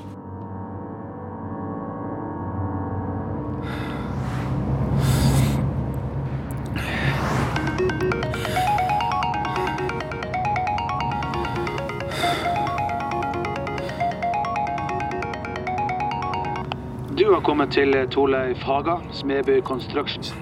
[17.76, 20.32] til Torleif Haga, Smeby Constructions.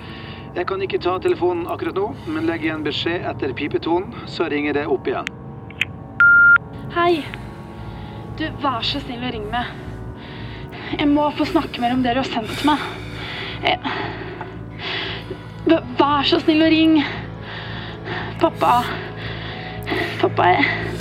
[0.55, 4.77] Jeg kan ikke ta telefonen akkurat nå, men legg igjen beskjed etter pipetonen, så ringer
[4.77, 5.27] det opp igjen.
[6.95, 7.25] Hei.
[8.39, 9.75] Du, vær så snill å ringe meg.
[10.95, 12.87] Jeg må få snakke mer om det du har sendt meg.
[13.67, 13.79] Jeg...
[15.99, 17.07] Vær så snill å ringe.
[18.43, 18.83] Pappa.
[20.23, 20.94] Pappa jeg...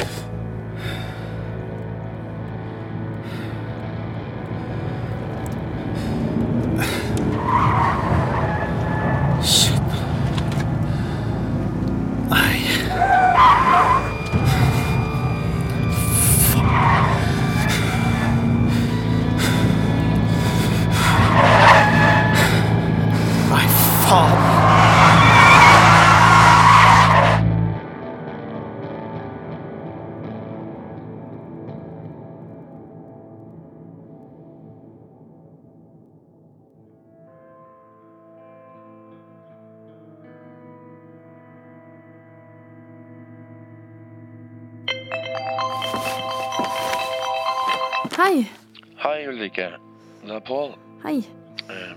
[51.70, 51.94] Eh,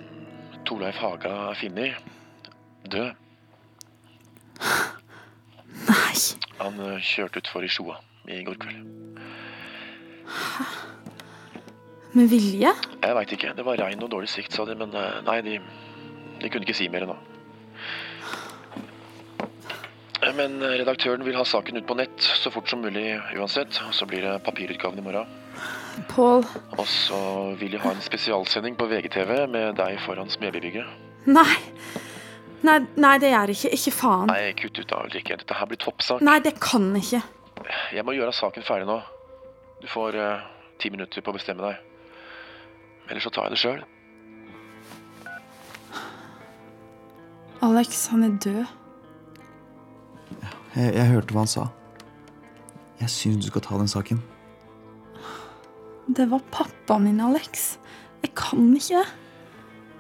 [0.67, 1.95] Torleif Haga er funnet.
[2.87, 3.11] Død.
[5.87, 6.15] Nei.
[6.61, 7.99] Han eh, kjørte utfor i Sjoa
[8.33, 8.83] i går kveld.
[12.17, 12.73] Med vilje?
[13.03, 13.53] Jeg veit ikke.
[13.59, 14.77] Det var regn og dårlig sikt, sa de.
[14.79, 15.59] Men eh, nei, de,
[16.41, 17.17] de kunne ikke si mer nå.
[20.23, 23.83] Eh, Men eh, redaktøren vil ha saken ut på nett så fort som mulig uansett.
[23.87, 25.29] Og så blir det papirutgaven i morgen.
[26.09, 26.45] Pål.
[26.79, 27.19] Og så
[27.61, 30.87] vil de ha en spesialsending på VGTV med deg foran Smedbybygget.
[31.27, 31.57] Nei.
[32.67, 33.73] Nei, nei, det gjør ikke.
[33.77, 34.31] Ikke faen.
[34.31, 35.39] Nei, kutt ut da, Ulrikke.
[35.43, 36.23] Dette her blir toppsak.
[36.25, 37.23] Nei, det kan ikke.
[37.95, 39.01] Jeg må gjøre saken ferdig nå.
[39.83, 40.47] Du får uh,
[40.81, 41.83] ti minutter på å bestemme deg.
[43.11, 43.85] Eller så tar jeg det sjøl.
[47.67, 48.65] Alex, han er død.
[50.77, 51.69] Jeg, jeg hørte hva han sa.
[53.01, 54.21] Jeg syns du skal ta den saken.
[56.07, 57.79] Det var pappaen min, Alex.
[58.23, 59.07] Jeg kan ikke det.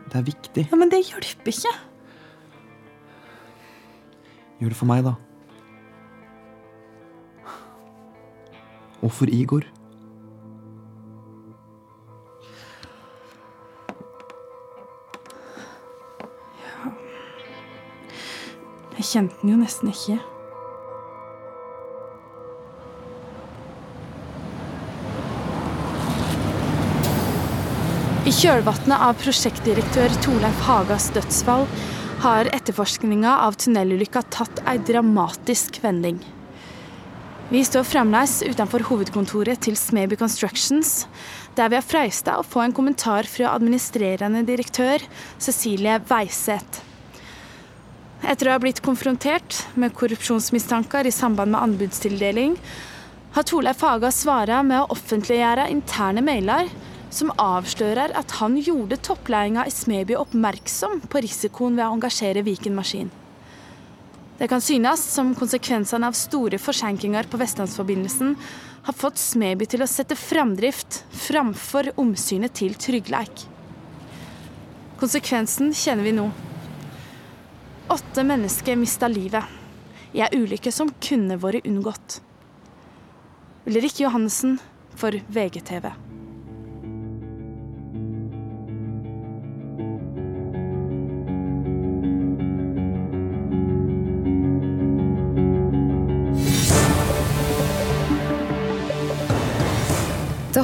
[0.07, 0.69] Det er viktig.
[0.71, 1.73] Ja, Men det hjelper ikke.
[4.61, 5.17] Gjør det for meg, da.
[9.03, 9.67] Og for Igor.
[18.97, 20.17] Jeg kjente den jo nesten ikke.
[28.37, 31.63] Kjølvannet av prosjektdirektør Torleif Hagas dødsfall
[32.21, 36.19] har etterforskninga av tunnelulykka tatt ei dramatisk vending.
[37.49, 41.07] Vi står fremdeles utenfor hovedkontoret til Smeby Constructions,
[41.57, 45.01] der vi har freista å få en kommentar fra administrerende direktør
[45.41, 46.83] Cecilie Weiseth.
[48.21, 52.59] Etter å ha blitt konfrontert med korrupsjonsmistanker i samband med anbudstildeling,
[53.39, 56.69] har Torleif Haga svara med å offentliggjøre interne mailer
[57.11, 62.77] som avslører at han gjorde toppledelsen i Smeby oppmerksom på risikoen ved å engasjere Viken
[62.77, 63.13] Maskin.
[64.37, 68.35] Det kan synes som konsekvensene av store forsinkelser på Vestlandsforbindelsen
[68.87, 73.47] har fått Smeby til å sette framdrift framfor omsynet til tryggleik.
[75.01, 76.29] Konsekvensen kjenner vi nå.
[77.93, 79.45] Åtte mennesker mista livet
[80.17, 82.21] i ei ulykke som kunne vært unngått.
[83.67, 84.59] Ulrik Johannessen
[84.97, 86.06] for VGTV.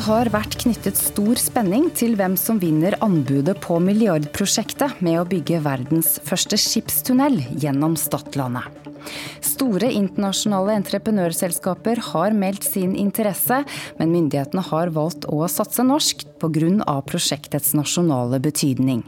[0.03, 5.61] Har vært knyttet stor spenning til hvem som vinner anbudet på milliardprosjektet med å bygge
[5.63, 8.67] verdens første skipstunnel gjennom Stadlandet.
[9.45, 13.61] Store internasjonale entreprenørselskaper har meldt sin interesse,
[13.99, 16.99] men myndighetene har valgt å satse norsk pga.
[17.07, 19.05] prosjektets nasjonale betydning.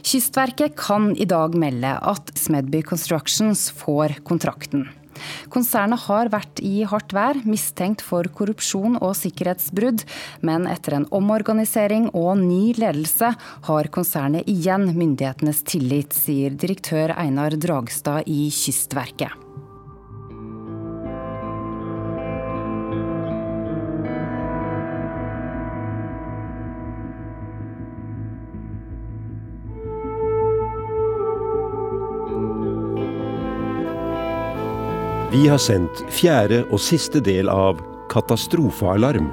[0.00, 4.88] Kystverket kan i dag melde at Smedby Constructions får kontrakten.
[5.52, 10.06] Konsernet har vært i hardt vær, mistenkt for korrupsjon og sikkerhetsbrudd,
[10.46, 13.34] men etter en omorganisering og ny ledelse
[13.68, 19.41] har konsernet igjen myndighetenes tillit, sier direktør Einar Dragstad i Kystverket.
[35.32, 37.78] Vi har sendt fjerde og siste del av
[38.12, 39.30] Katastrofealarm.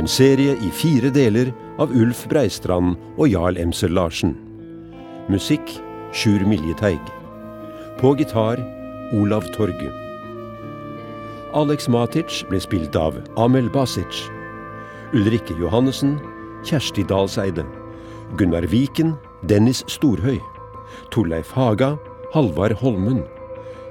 [0.00, 4.32] En serie i fire deler av Ulf Breistrand og Jarl Emsel Larsen.
[5.28, 5.74] Musikk
[6.16, 7.02] Sjur Miljeteig.
[8.00, 8.62] På gitar
[9.18, 9.90] Olav Torge.
[11.52, 14.22] Alex Matic ble spilt av Amel Basic.
[15.12, 16.14] Ulrikke Johannessen
[16.64, 17.66] Kjersti Dalseide.
[18.40, 19.12] Gunnar Viken,
[19.44, 20.40] Dennis Storhøy.
[21.12, 21.98] Torleif Haga,
[22.32, 23.20] Halvard Holmen.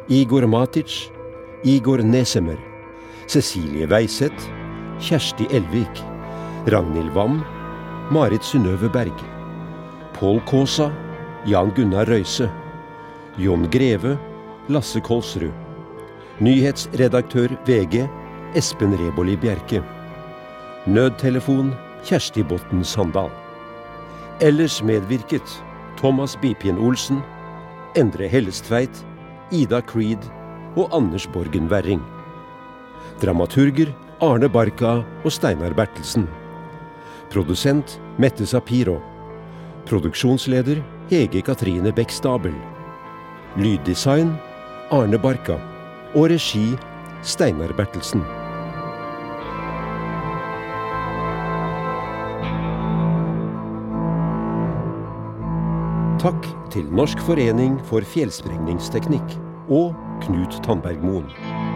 [0.09, 1.11] Igor Matic,
[1.63, 2.57] Igor Nesemer.
[3.27, 4.49] Cecilie Weiseth,
[4.99, 6.03] Kjersti Elvik.
[6.67, 7.43] Ragnhild Wam,
[8.11, 9.13] Marit Synnøve Berg.
[10.13, 10.91] Pål Kaasa,
[11.45, 12.49] Jan Gunnar Røise.
[13.37, 14.17] Jon Greve,
[14.69, 15.51] Lasse Kolsrud.
[16.39, 18.07] Nyhetsredaktør VG,
[18.55, 19.81] Espen Reboli Bjerke.
[20.85, 21.73] Nødtelefon
[22.05, 23.31] Kjersti Botten Sandal.
[24.41, 25.63] Ellers medvirket
[25.97, 27.23] Thomas Bipien Olsen,
[27.95, 29.05] Endre Hellestveit,
[29.51, 30.36] Ida Creed
[30.77, 32.01] og Anders Borgen Werring.
[33.21, 33.89] Dramaturger
[34.21, 36.27] Arne Barka og Steinar Bertelsen.
[37.33, 38.99] Produsent Mette Sapiro.
[39.89, 42.53] Produksjonsleder Hege Katrine Bech Stabel.
[43.57, 44.35] Lyddesign
[44.91, 45.57] Arne Barka.
[46.15, 46.75] Og regi
[47.23, 48.21] Steinar Bertelsen.
[56.21, 59.37] Takk til Norsk forening for fjellsprengningsteknikk
[59.69, 61.66] og Knut Tandbergmoen.